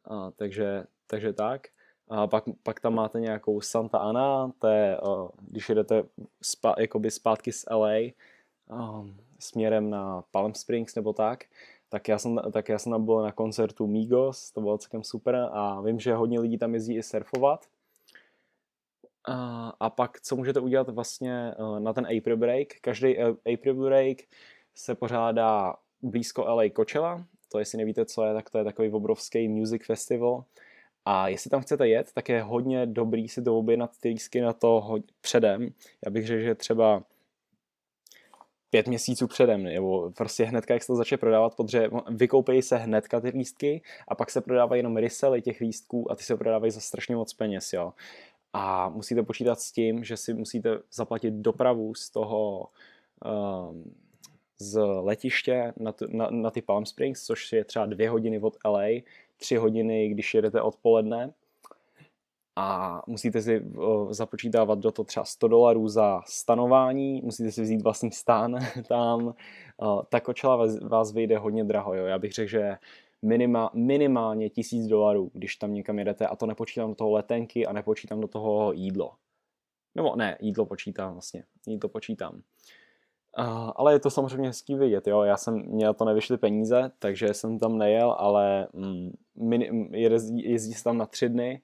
A, 0.04 0.30
takže, 0.36 0.84
takže 1.12 1.32
tak. 1.32 1.68
A 2.08 2.26
pak, 2.26 2.44
pak 2.62 2.80
tam 2.80 2.94
máte 2.94 3.20
nějakou 3.20 3.60
Santa 3.60 3.98
Ana, 3.98 4.52
to 4.58 4.66
je, 4.68 5.00
o, 5.00 5.30
když 5.40 5.68
jedete 5.68 6.04
spa, 6.42 6.74
jakoby 6.78 7.10
zpátky 7.10 7.52
z 7.52 7.64
LA 7.70 7.96
o, 8.70 9.06
směrem 9.38 9.90
na 9.90 10.24
Palm 10.30 10.54
Springs 10.54 10.94
nebo 10.94 11.12
tak, 11.12 11.44
tak 11.88 12.08
já, 12.08 12.18
jsem, 12.18 12.40
tak 12.52 12.68
já 12.68 12.78
jsem 12.78 12.92
tam 12.92 13.04
byl 13.04 13.22
na 13.22 13.32
koncertu 13.32 13.86
Migos, 13.86 14.50
to 14.52 14.60
bylo 14.60 14.78
celkem 14.78 15.04
super 15.04 15.48
a 15.52 15.80
vím, 15.80 16.00
že 16.00 16.14
hodně 16.14 16.40
lidí 16.40 16.58
tam 16.58 16.74
jezdí 16.74 16.96
i 16.96 17.02
surfovat, 17.02 17.66
a, 19.28 19.68
a 19.80 19.90
pak, 19.90 20.20
co 20.20 20.36
můžete 20.36 20.60
udělat 20.60 20.88
vlastně 20.88 21.52
eh, 21.52 21.80
na 21.80 21.92
ten 21.92 22.06
April 22.18 22.36
Break? 22.36 22.68
Každý 22.80 23.18
eh, 23.18 23.54
April 23.54 23.74
Break 23.74 24.18
se 24.74 24.94
pořádá 24.94 25.74
blízko 26.02 26.42
LA 26.42 26.64
Coachella, 26.76 27.24
to 27.52 27.58
jestli 27.58 27.78
nevíte, 27.78 28.04
co 28.04 28.24
je, 28.24 28.34
tak 28.34 28.50
to 28.50 28.58
je 28.58 28.64
takový 28.64 28.90
obrovský 28.90 29.48
music 29.48 29.86
festival. 29.86 30.44
A 31.04 31.28
jestli 31.28 31.50
tam 31.50 31.62
chcete 31.62 31.88
jet, 31.88 32.12
tak 32.14 32.28
je 32.28 32.42
hodně 32.42 32.86
dobrý 32.86 33.28
si 33.28 33.42
to 33.42 33.58
objednat 33.58 33.90
ty 34.00 34.08
lístky 34.08 34.40
na 34.40 34.52
to 34.52 34.98
předem. 35.20 35.68
Já 36.04 36.10
bych 36.10 36.26
řekl, 36.26 36.42
že 36.42 36.54
třeba 36.54 37.02
pět 38.70 38.88
měsíců 38.88 39.26
předem, 39.26 39.62
nebo 39.62 40.10
prostě 40.10 40.44
hnedka, 40.44 40.74
jak 40.74 40.82
se 40.82 40.86
to 40.86 40.96
začne 40.96 41.16
prodávat, 41.16 41.56
protože 41.56 41.90
vykoupejí 42.08 42.62
se 42.62 42.76
hnedka 42.76 43.20
ty 43.20 43.28
lístky 43.28 43.82
a 44.08 44.14
pak 44.14 44.30
se 44.30 44.40
prodávají 44.40 44.78
jenom 44.78 44.96
resely 44.96 45.42
těch 45.42 45.60
lístků 45.60 46.12
a 46.12 46.16
ty 46.16 46.24
se 46.24 46.36
prodávají 46.36 46.72
za 46.72 46.80
strašně 46.80 47.16
moc 47.16 47.32
peněz, 47.32 47.72
jo 47.72 47.92
a 48.52 48.88
musíte 48.88 49.22
počítat 49.22 49.60
s 49.60 49.72
tím, 49.72 50.04
že 50.04 50.16
si 50.16 50.34
musíte 50.34 50.78
zaplatit 50.92 51.34
dopravu 51.34 51.94
z 51.94 52.10
toho 52.10 52.68
um, 53.24 53.94
z 54.58 54.80
letiště 54.80 55.72
na, 55.76 55.92
tu, 55.92 56.06
na, 56.16 56.30
na 56.30 56.50
ty 56.50 56.62
Palm 56.62 56.86
Springs, 56.86 57.26
což 57.26 57.52
je 57.52 57.64
třeba 57.64 57.86
dvě 57.86 58.10
hodiny 58.10 58.40
od 58.40 58.56
LA, 58.64 58.88
tři 59.42 59.56
hodiny, 59.56 60.08
když 60.08 60.34
jedete 60.34 60.62
odpoledne 60.62 61.32
a 62.56 63.02
musíte 63.06 63.42
si 63.42 63.64
započítávat 64.10 64.78
do 64.78 64.92
toho 64.92 65.04
třeba 65.04 65.24
100 65.24 65.48
dolarů 65.48 65.88
za 65.88 66.22
stanování, 66.26 67.20
musíte 67.24 67.52
si 67.52 67.62
vzít 67.62 67.82
vlastní 67.82 68.10
stán 68.10 68.58
tam, 68.88 69.34
ta 70.08 70.20
kočela 70.20 70.68
vás, 70.82 71.12
vyjde 71.12 71.38
hodně 71.38 71.64
draho, 71.64 71.94
jo. 71.94 72.04
já 72.04 72.18
bych 72.18 72.32
řekl, 72.32 72.50
že 72.50 72.76
minima, 73.22 73.70
minimálně 73.74 74.50
tisíc 74.50 74.86
dolarů, 74.86 75.30
když 75.34 75.56
tam 75.56 75.74
někam 75.74 75.98
jedete 75.98 76.26
a 76.26 76.36
to 76.36 76.46
nepočítám 76.46 76.88
do 76.88 76.94
toho 76.94 77.10
letenky 77.10 77.66
a 77.66 77.72
nepočítám 77.72 78.20
do 78.20 78.28
toho 78.28 78.72
jídlo. 78.72 79.12
Nebo 79.94 80.16
ne, 80.16 80.38
jídlo 80.40 80.66
počítám 80.66 81.12
vlastně, 81.12 81.44
jídlo 81.66 81.88
počítám. 81.88 82.42
Uh, 83.38 83.70
ale 83.76 83.92
je 83.92 84.00
to 84.00 84.10
samozřejmě 84.10 84.48
hezký 84.48 84.74
vidět, 84.74 85.06
jo. 85.06 85.22
Já 85.22 85.36
jsem, 85.36 85.62
měl 85.66 85.94
to 85.94 86.04
nevyšly 86.04 86.36
peníze, 86.36 86.90
takže 86.98 87.34
jsem 87.34 87.58
tam 87.58 87.78
nejel, 87.78 88.12
ale 88.18 88.68
mm, 88.72 89.10
mini, 89.36 89.88
jezdí, 89.92 90.50
jezdí 90.50 90.74
se 90.74 90.84
tam 90.84 90.98
na 90.98 91.06
tři 91.06 91.28
dny 91.28 91.62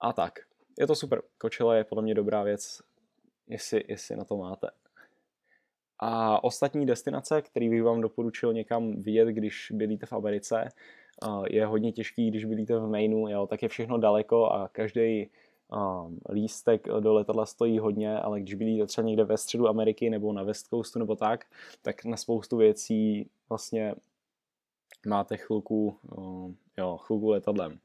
a 0.00 0.12
tak. 0.12 0.38
Je 0.78 0.86
to 0.86 0.94
super. 0.94 1.22
Kočela 1.38 1.74
je 1.74 1.84
podle 1.84 2.02
mě 2.02 2.14
dobrá 2.14 2.42
věc, 2.42 2.82
jestli, 3.46 3.84
jestli 3.88 4.16
na 4.16 4.24
to 4.24 4.36
máte. 4.36 4.68
A 5.98 6.44
ostatní 6.44 6.86
destinace, 6.86 7.42
které 7.42 7.70
bych 7.70 7.82
vám 7.82 8.00
doporučil 8.00 8.52
někam 8.52 9.02
vidět, 9.02 9.28
když 9.28 9.72
bydlíte 9.74 10.06
v 10.06 10.12
Americe, 10.12 10.68
je 11.48 11.66
hodně 11.66 11.92
těžký, 11.92 12.30
když 12.30 12.44
bydlíte 12.44 12.78
v 12.78 12.88
Mainu, 12.88 13.28
jo, 13.28 13.46
tak 13.46 13.62
je 13.62 13.68
všechno 13.68 13.98
daleko 13.98 14.46
a 14.46 14.68
každý 14.68 15.30
um, 15.72 16.18
lístek 16.28 16.88
do 17.00 17.14
letadla 17.14 17.46
stojí 17.46 17.78
hodně, 17.78 18.18
ale 18.18 18.40
když 18.40 18.54
bydlíte 18.54 18.86
třeba 18.86 19.06
někde 19.06 19.24
ve 19.24 19.36
středu 19.36 19.68
Ameriky 19.68 20.10
nebo 20.10 20.32
na 20.32 20.42
West 20.42 20.68
Coastu 20.68 20.98
nebo 20.98 21.16
tak, 21.16 21.44
tak 21.82 22.04
na 22.04 22.16
spoustu 22.16 22.56
věcí 22.56 23.30
vlastně 23.48 23.94
máte 25.06 25.36
chvilku, 25.36 25.96
um, 26.16 26.56
jo, 26.78 26.96
chvilku 26.96 27.28
letadlem. 27.28 27.78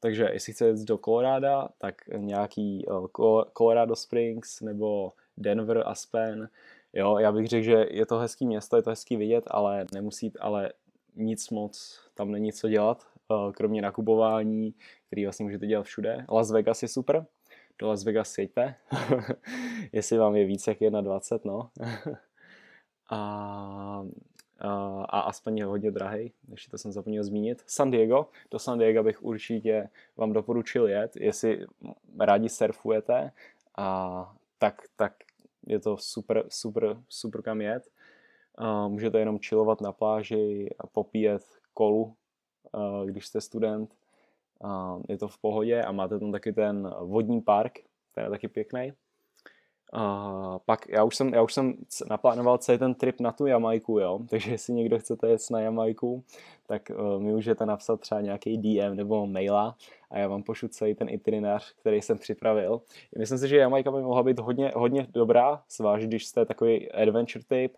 Takže 0.00 0.28
jestli 0.32 0.52
chcete 0.52 0.78
jít 0.80 0.88
do 0.88 0.98
Colorado, 0.98 1.68
tak 1.78 1.94
nějaký 2.16 2.86
uh, 2.86 3.06
Colorado 3.58 3.96
Springs 3.96 4.60
nebo 4.60 5.12
Denver, 5.36 5.82
Aspen, 5.86 6.48
Jo, 6.92 7.18
já 7.18 7.32
bych 7.32 7.48
řekl, 7.48 7.64
že 7.64 7.86
je 7.90 8.06
to 8.06 8.18
hezký 8.18 8.46
město, 8.46 8.76
je 8.76 8.82
to 8.82 8.90
hezký 8.90 9.16
vidět, 9.16 9.44
ale 9.50 9.86
nemusí, 9.92 10.32
ale 10.40 10.72
nic 11.16 11.50
moc 11.50 12.00
tam 12.14 12.30
není 12.30 12.52
co 12.52 12.68
dělat, 12.68 13.06
eh, 13.32 13.52
kromě 13.52 13.82
nakupování, 13.82 14.74
který 15.08 15.24
vlastně 15.24 15.44
můžete 15.44 15.66
dělat 15.66 15.82
všude. 15.82 16.26
Las 16.30 16.50
Vegas 16.50 16.82
je 16.82 16.88
super, 16.88 17.26
do 17.78 17.88
Las 17.88 18.04
Vegas 18.04 18.38
jeďte, 18.38 18.74
jestli 19.92 20.18
vám 20.18 20.36
je 20.36 20.44
více 20.44 20.70
jak 20.80 20.92
21, 20.92 21.52
no. 21.52 21.70
a, 23.10 24.06
a, 24.58 25.04
a 25.04 25.20
aspoň 25.20 25.58
je 25.58 25.64
hodně 25.64 25.90
drahý, 25.90 26.32
ještě 26.50 26.70
to 26.70 26.78
jsem 26.78 26.92
zapomněl 26.92 27.24
zmínit. 27.24 27.62
San 27.66 27.90
Diego, 27.90 28.28
do 28.50 28.58
San 28.58 28.78
Diego 28.78 29.02
bych 29.02 29.22
určitě 29.22 29.88
vám 30.16 30.32
doporučil 30.32 30.88
jet, 30.88 31.16
jestli 31.16 31.66
rádi 32.18 32.48
surfujete, 32.48 33.32
a 33.76 34.36
tak, 34.58 34.82
tak 34.96 35.12
je 35.66 35.80
to 35.80 35.96
super, 35.96 36.44
super, 36.48 36.96
super 37.08 37.42
kam 37.42 37.60
jet. 37.60 37.88
Uh, 38.60 38.88
můžete 38.88 39.18
jenom 39.18 39.38
chillovat 39.38 39.80
na 39.80 39.92
pláži 39.92 40.70
a 40.78 40.86
popíjet 40.86 41.42
kolu, 41.74 42.14
když 43.04 43.26
jste 43.26 43.40
student. 43.40 43.94
Je 45.08 45.18
to 45.18 45.28
v 45.28 45.38
pohodě 45.38 45.82
a 45.82 45.92
máte 45.92 46.18
tam 46.18 46.32
taky 46.32 46.52
ten 46.52 46.94
vodní 47.00 47.40
park, 47.40 47.78
ten 48.14 48.24
je 48.24 48.30
taky 48.30 48.48
pěkný. 48.48 48.92
A 49.92 50.58
pak 50.64 50.88
já 50.88 51.04
už, 51.04 51.16
jsem, 51.16 51.34
já 51.34 51.42
už 51.42 51.54
jsem 51.54 51.74
naplánoval 52.10 52.58
celý 52.58 52.78
ten 52.78 52.94
trip 52.94 53.20
na 53.20 53.32
tu 53.32 53.46
Jamajku, 53.46 53.98
jo, 53.98 54.20
takže 54.30 54.50
jestli 54.50 54.74
někdo 54.74 54.98
chcete 54.98 55.28
jet 55.28 55.40
na 55.50 55.60
Jamajku, 55.60 56.24
tak 56.66 56.90
uh, 56.90 57.22
mi 57.22 57.32
můžete 57.32 57.66
napsat 57.66 58.00
třeba 58.00 58.20
nějaký 58.20 58.58
DM 58.58 58.96
nebo 58.96 59.26
maila 59.26 59.76
a 60.10 60.18
já 60.18 60.28
vám 60.28 60.42
pošlu 60.42 60.68
celý 60.68 60.94
ten 60.94 61.08
itinerář, 61.08 61.72
který 61.72 62.02
jsem 62.02 62.18
připravil. 62.18 62.80
Myslím 63.18 63.38
si, 63.38 63.48
že 63.48 63.56
Jamajka 63.56 63.90
by 63.90 64.02
mohla 64.02 64.22
být 64.22 64.38
hodně, 64.38 64.72
hodně 64.76 65.06
dobrá, 65.10 65.62
zvlášť 65.70 66.06
když 66.06 66.26
jste 66.26 66.44
takový 66.44 66.92
adventure 66.92 67.44
typ 67.48 67.76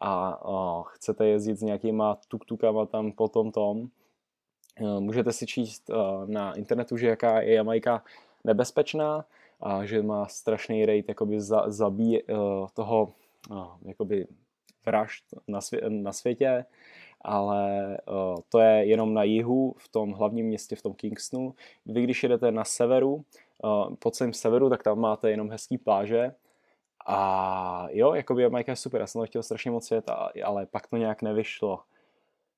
a 0.00 0.44
uh, 0.48 0.82
chcete 0.82 1.26
jezdit 1.26 1.56
s 1.56 1.62
nějakýma 1.62 2.18
tuktukama 2.28 2.86
tam 2.86 3.12
po 3.12 3.28
tom 3.28 3.52
tom. 3.52 3.88
Uh, 4.80 5.00
můžete 5.00 5.32
si 5.32 5.46
číst 5.46 5.90
uh, 5.90 5.96
na 6.26 6.54
internetu, 6.54 6.96
že 6.96 7.06
jaká 7.06 7.40
je 7.40 7.54
Jamajka 7.54 8.04
nebezpečná, 8.44 9.24
a 9.60 9.84
že 9.84 10.02
má 10.02 10.26
strašný 10.26 10.86
rate 10.86 11.04
jakoby 11.08 11.40
za, 11.40 11.70
zabí 11.70 12.22
uh, 12.22 12.68
toho 12.74 13.12
jakoby 13.84 14.26
vražd 14.86 15.24
na, 15.48 15.60
svě, 15.60 15.80
na 15.88 16.12
světě, 16.12 16.64
ale 17.22 17.98
to 18.48 18.60
je 18.60 18.84
jenom 18.84 19.14
na 19.14 19.22
jihu, 19.22 19.74
v 19.78 19.88
tom 19.88 20.12
hlavním 20.12 20.46
městě, 20.46 20.76
v 20.76 20.82
tom 20.82 20.94
Kingstonu. 20.94 21.54
Vy 21.86 22.02
když 22.02 22.22
jedete 22.22 22.52
na 22.52 22.64
severu, 22.64 23.24
po 23.98 24.10
celém 24.10 24.32
severu, 24.32 24.70
tak 24.70 24.82
tam 24.82 24.98
máte 24.98 25.30
jenom 25.30 25.50
hezký 25.50 25.78
pláže, 25.78 26.34
a 27.06 27.88
jo, 27.90 28.14
jakoby 28.14 28.42
Jamaica 28.42 28.72
je 28.72 28.76
super, 28.76 29.00
já 29.00 29.06
jsem 29.06 29.20
to 29.20 29.26
chtěl 29.26 29.42
strašně 29.42 29.70
moc 29.70 29.86
svět, 29.86 30.10
ale 30.44 30.66
pak 30.66 30.86
to 30.86 30.96
nějak 30.96 31.22
nevyšlo 31.22 31.80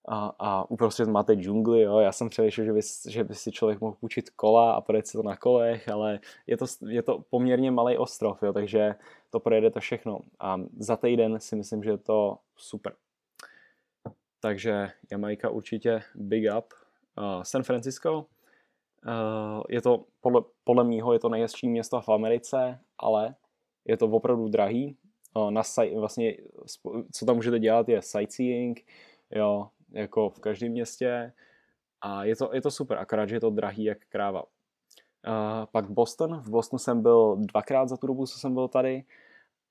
a, 0.09 0.33
a 0.39 0.71
uprostřed 0.71 1.09
máte 1.09 1.35
džungli, 1.35 1.83
jo. 1.83 1.99
Já 1.99 2.13
jsem 2.13 2.29
přemýšlel, 2.29 2.67
že 2.67 2.73
by, 2.73 2.81
že 3.09 3.25
by 3.25 3.35
si 3.35 3.53
člověk 3.53 3.81
mohl 3.81 3.97
půjčit 4.01 4.31
kola 4.31 4.73
a 4.73 4.81
projet 4.81 5.07
si 5.07 5.13
to 5.13 5.23
na 5.23 5.37
kolech, 5.37 5.89
ale 5.89 6.21
je 6.47 6.57
to, 6.57 6.65
je 6.89 7.03
to 7.03 7.25
poměrně 7.31 7.71
malý 7.71 7.99
ostrov, 7.99 8.43
jo, 8.43 8.53
takže 8.53 8.95
to 9.31 9.41
projede 9.41 9.71
všechno. 9.81 10.19
A 10.41 10.57
za 10.79 10.97
týden 10.97 11.41
si 11.41 11.57
myslím, 11.57 11.83
že 11.83 11.91
je 11.91 11.99
to 11.99 12.39
super. 12.57 12.93
Takže 14.41 14.91
Jamajka 15.11 15.51
určitě 15.51 16.03
big 16.15 16.45
up. 16.59 16.65
Uh, 17.19 17.43
San 17.43 17.63
Francisco, 17.63 18.13
uh, 18.19 19.63
je 19.69 19.83
to 19.83 20.05
podle, 20.21 20.43
podle 20.65 20.85
mýho 20.85 21.13
je 21.13 21.19
to 21.19 21.29
nejhezčí 21.29 21.69
město 21.69 22.01
v 22.01 22.09
Americe, 22.09 22.81
ale 22.99 23.35
je 23.85 23.97
to 23.97 24.07
opravdu 24.07 24.49
drahý. 24.49 24.97
Uh, 25.35 25.51
na, 25.51 25.63
vlastně, 25.99 26.37
co 27.13 27.27
tam 27.27 27.37
můžete 27.37 27.59
dělat 27.59 27.89
je 27.89 28.03
sightseeing, 28.03 28.81
jo, 29.31 29.69
jako 29.93 30.31
v 30.31 30.39
každém 30.39 30.73
městě 30.73 31.33
a 32.01 32.25
je 32.25 32.37
to, 32.37 32.51
je 32.53 32.61
to 32.61 32.71
super, 32.71 32.99
akorát, 32.99 33.27
že 33.27 33.37
je 33.37 33.41
to 33.41 33.51
drahý 33.51 33.85
jak 33.85 33.99
kráva. 34.09 34.43
Uh, 34.43 35.67
pak 35.73 35.91
Boston, 35.91 36.41
v 36.41 36.51
Bostonu 36.51 36.79
jsem 36.79 37.03
byl 37.03 37.37
dvakrát 37.37 37.89
za 37.89 37.97
tu 37.97 38.07
dobu, 38.07 38.27
co 38.27 38.39
jsem 38.39 38.55
byl 38.55 38.69
tady 38.69 39.05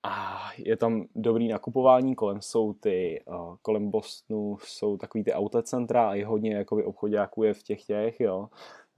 a 0.02 0.40
je 0.58 0.76
tam 0.76 1.04
dobrý 1.14 1.48
nakupování, 1.48 2.14
kolem 2.14 2.42
jsou 2.42 2.72
ty, 2.72 3.22
uh, 3.26 3.56
kolem 3.62 3.90
Bostonu 3.90 4.58
jsou 4.64 4.96
takový 4.96 5.24
ty 5.24 5.32
autocentra 5.32 6.10
a 6.10 6.14
je 6.14 6.26
hodně 6.26 6.54
jakoby 6.54 6.84
obchodáků 6.84 7.42
je 7.42 7.54
v 7.54 7.62
těch 7.62 7.84
těch, 7.84 8.20
jo. 8.20 8.48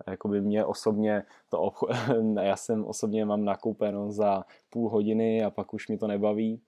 Jakoby 0.07 0.41
mě 0.41 0.65
osobně 0.65 1.23
to 1.49 1.59
obcho- 1.59 2.41
já 2.43 2.57
jsem 2.57 2.85
osobně 2.85 3.25
mám 3.25 3.45
nakoupeno 3.45 4.13
za 4.13 4.45
půl 4.71 4.89
hodiny 4.89 5.45
a 5.45 5.51
pak 5.51 5.75
už 5.75 5.89
mi 5.89 5.99
to 5.99 6.07
nebaví 6.07 6.61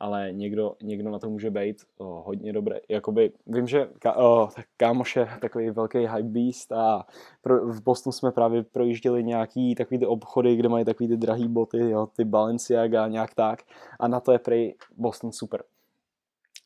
ale 0.00 0.32
někdo, 0.32 0.76
někdo 0.82 1.10
na 1.10 1.18
to 1.18 1.30
může 1.30 1.50
být 1.50 1.76
oh, 1.98 2.26
hodně 2.26 2.52
dobrý. 2.52 2.76
Jakoby, 2.88 3.32
vím, 3.46 3.66
že 3.66 3.88
ka, 3.98 4.16
oh, 4.16 4.50
tak 4.50 4.66
kámoš 4.76 5.16
je 5.16 5.28
takový 5.40 5.70
velký 5.70 5.98
hype 5.98 6.22
beast 6.22 6.72
a 6.72 7.06
pro, 7.42 7.66
v 7.66 7.82
Bostonu 7.82 8.12
jsme 8.12 8.32
právě 8.32 8.62
projížděli 8.62 9.24
nějaký 9.24 9.74
takový 9.74 9.98
ty 9.98 10.06
obchody, 10.06 10.56
kde 10.56 10.68
mají 10.68 10.84
takový 10.84 11.08
ty 11.08 11.16
drahý 11.16 11.48
boty, 11.48 11.90
jo, 11.90 12.08
ty 12.16 12.24
Balenciaga, 12.24 13.08
nějak 13.08 13.34
tak 13.34 13.62
a 14.00 14.08
na 14.08 14.20
to 14.20 14.32
je 14.32 14.38
prej 14.38 14.74
Boston 14.96 15.32
super. 15.32 15.62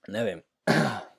Nevím. 0.09 0.41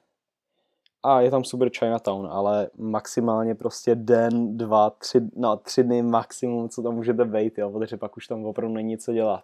A 1.03 1.21
je 1.21 1.31
tam 1.31 1.43
super 1.43 1.69
Chinatown, 1.79 2.27
ale 2.31 2.69
maximálně 2.77 3.55
prostě 3.55 3.95
den, 3.95 4.57
dva, 4.57 4.89
tři, 4.89 5.21
no, 5.35 5.57
tři 5.57 5.83
dny 5.83 6.01
maximum, 6.01 6.69
co 6.69 6.81
tam 6.81 6.95
můžete 6.95 7.25
být, 7.25 7.57
jo, 7.57 7.71
protože 7.71 7.97
pak 7.97 8.17
už 8.17 8.27
tam 8.27 8.45
opravdu 8.45 8.75
není 8.75 8.97
co 8.97 9.13
dělat. 9.13 9.43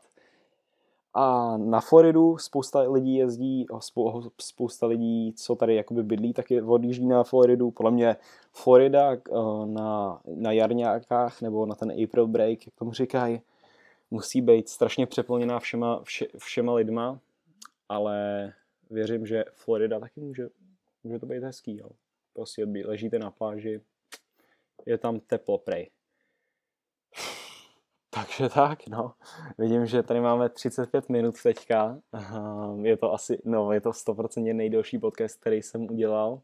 A 1.19 1.57
na 1.57 1.81
Floridu 1.81 2.37
spousta 2.37 2.79
lidí 2.79 3.15
jezdí, 3.15 3.65
spousta 4.41 4.87
lidí, 4.87 5.33
co 5.33 5.55
tady 5.55 5.75
jakoby 5.75 6.03
bydlí, 6.03 6.33
taky 6.33 6.61
odjíždí 6.61 7.07
na 7.07 7.23
Floridu. 7.23 7.71
Podle 7.71 7.91
mě 7.91 8.15
Florida 8.51 9.13
eh, 9.13 9.19
na, 9.65 10.21
na 10.25 10.51
jarňákách 10.51 11.41
nebo 11.41 11.65
na 11.65 11.75
ten 11.75 11.91
April 12.03 12.27
break, 12.27 12.65
jak 12.65 12.75
tomu 12.75 12.93
říkají, 12.93 13.41
musí 14.11 14.41
být 14.41 14.69
strašně 14.69 15.05
přeplněná 15.07 15.59
všema, 15.59 16.01
vše, 16.03 16.25
všema 16.37 16.73
lidma, 16.73 17.19
ale 17.89 18.53
věřím, 18.89 19.25
že 19.25 19.45
Florida 19.53 19.99
taky 19.99 20.19
může, 20.19 20.49
může 21.03 21.19
to 21.19 21.25
být 21.25 21.43
hezký. 21.43 21.77
Jo. 21.77 21.89
Prostě 22.33 22.67
ležíte 22.85 23.19
na 23.19 23.31
pláži, 23.31 23.81
je 24.85 24.97
tam 24.97 25.19
teplo 25.19 25.57
prej. 25.57 25.89
Takže 28.09 28.49
tak, 28.49 28.87
no. 28.87 29.13
Vidím, 29.57 29.85
že 29.85 30.03
tady 30.03 30.21
máme 30.21 30.49
35 30.49 31.09
minut 31.09 31.43
teďka. 31.43 31.99
Je 32.81 32.97
to 32.97 33.13
asi, 33.13 33.41
no, 33.45 33.71
je 33.71 33.81
to 33.81 33.89
100% 33.89 34.55
nejdelší 34.55 34.99
podcast, 34.99 35.39
který 35.39 35.61
jsem 35.61 35.81
udělal. 35.81 36.41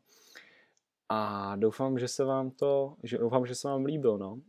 A 1.10 1.56
doufám, 1.56 2.00
že 2.00 2.08
se 2.08 2.24
vám 2.24 2.52
to, 2.52 2.96
že 3.04 3.18
doufám, 3.18 3.46
že 3.46 3.56
se 3.56 3.68
vám 3.68 3.86
líbil, 3.86 4.18
no. 4.18 4.40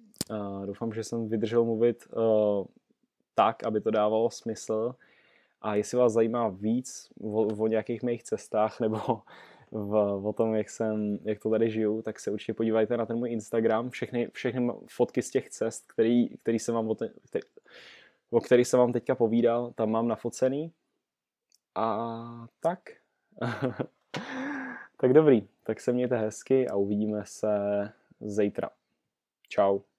Doufám, 0.66 0.92
že 0.92 1.04
jsem 1.04 1.28
vydržel 1.28 1.64
mluvit 1.64 2.08
uh, 2.12 2.66
tak, 3.34 3.64
aby 3.64 3.80
to 3.80 3.90
dávalo 3.90 4.30
smysl. 4.30 4.94
A 5.62 5.74
jestli 5.74 5.98
vás 5.98 6.12
zajímá 6.12 6.48
víc 6.48 7.08
o, 7.20 7.42
o 7.42 7.66
nějakých 7.66 8.02
mých 8.02 8.22
cestách 8.22 8.80
nebo 8.80 8.98
v, 9.74 10.20
o 10.24 10.32
tom, 10.32 10.54
jak, 10.54 10.70
jsem, 10.70 11.18
jak 11.24 11.38
to 11.38 11.50
tady 11.50 11.70
žiju, 11.70 12.02
tak 12.02 12.20
se 12.20 12.30
určitě 12.30 12.54
podívejte 12.54 12.96
na 12.96 13.06
ten 13.06 13.16
můj 13.16 13.30
Instagram. 13.30 13.90
Všechny, 13.90 14.28
všechny 14.32 14.72
fotky 14.90 15.22
z 15.22 15.30
těch 15.30 15.50
cest, 15.50 15.92
který, 15.92 16.28
který 16.28 16.58
jsem 16.58 16.74
vám 16.74 16.88
o, 16.88 16.94
ten, 16.94 17.12
který, 17.28 17.44
o 18.30 18.40
který 18.40 18.64
jsem 18.64 18.80
vám 18.80 18.92
teďka 18.92 19.14
povídal, 19.14 19.72
tam 19.72 19.90
mám 19.90 20.08
nafocený. 20.08 20.72
A 21.74 22.46
tak. 22.60 22.80
tak 25.00 25.12
dobrý, 25.12 25.48
tak 25.64 25.80
se 25.80 25.92
mějte 25.92 26.16
hezky 26.16 26.68
a 26.68 26.76
uvidíme 26.76 27.22
se 27.24 27.48
zítra. 28.20 28.70
Ciao. 29.48 29.93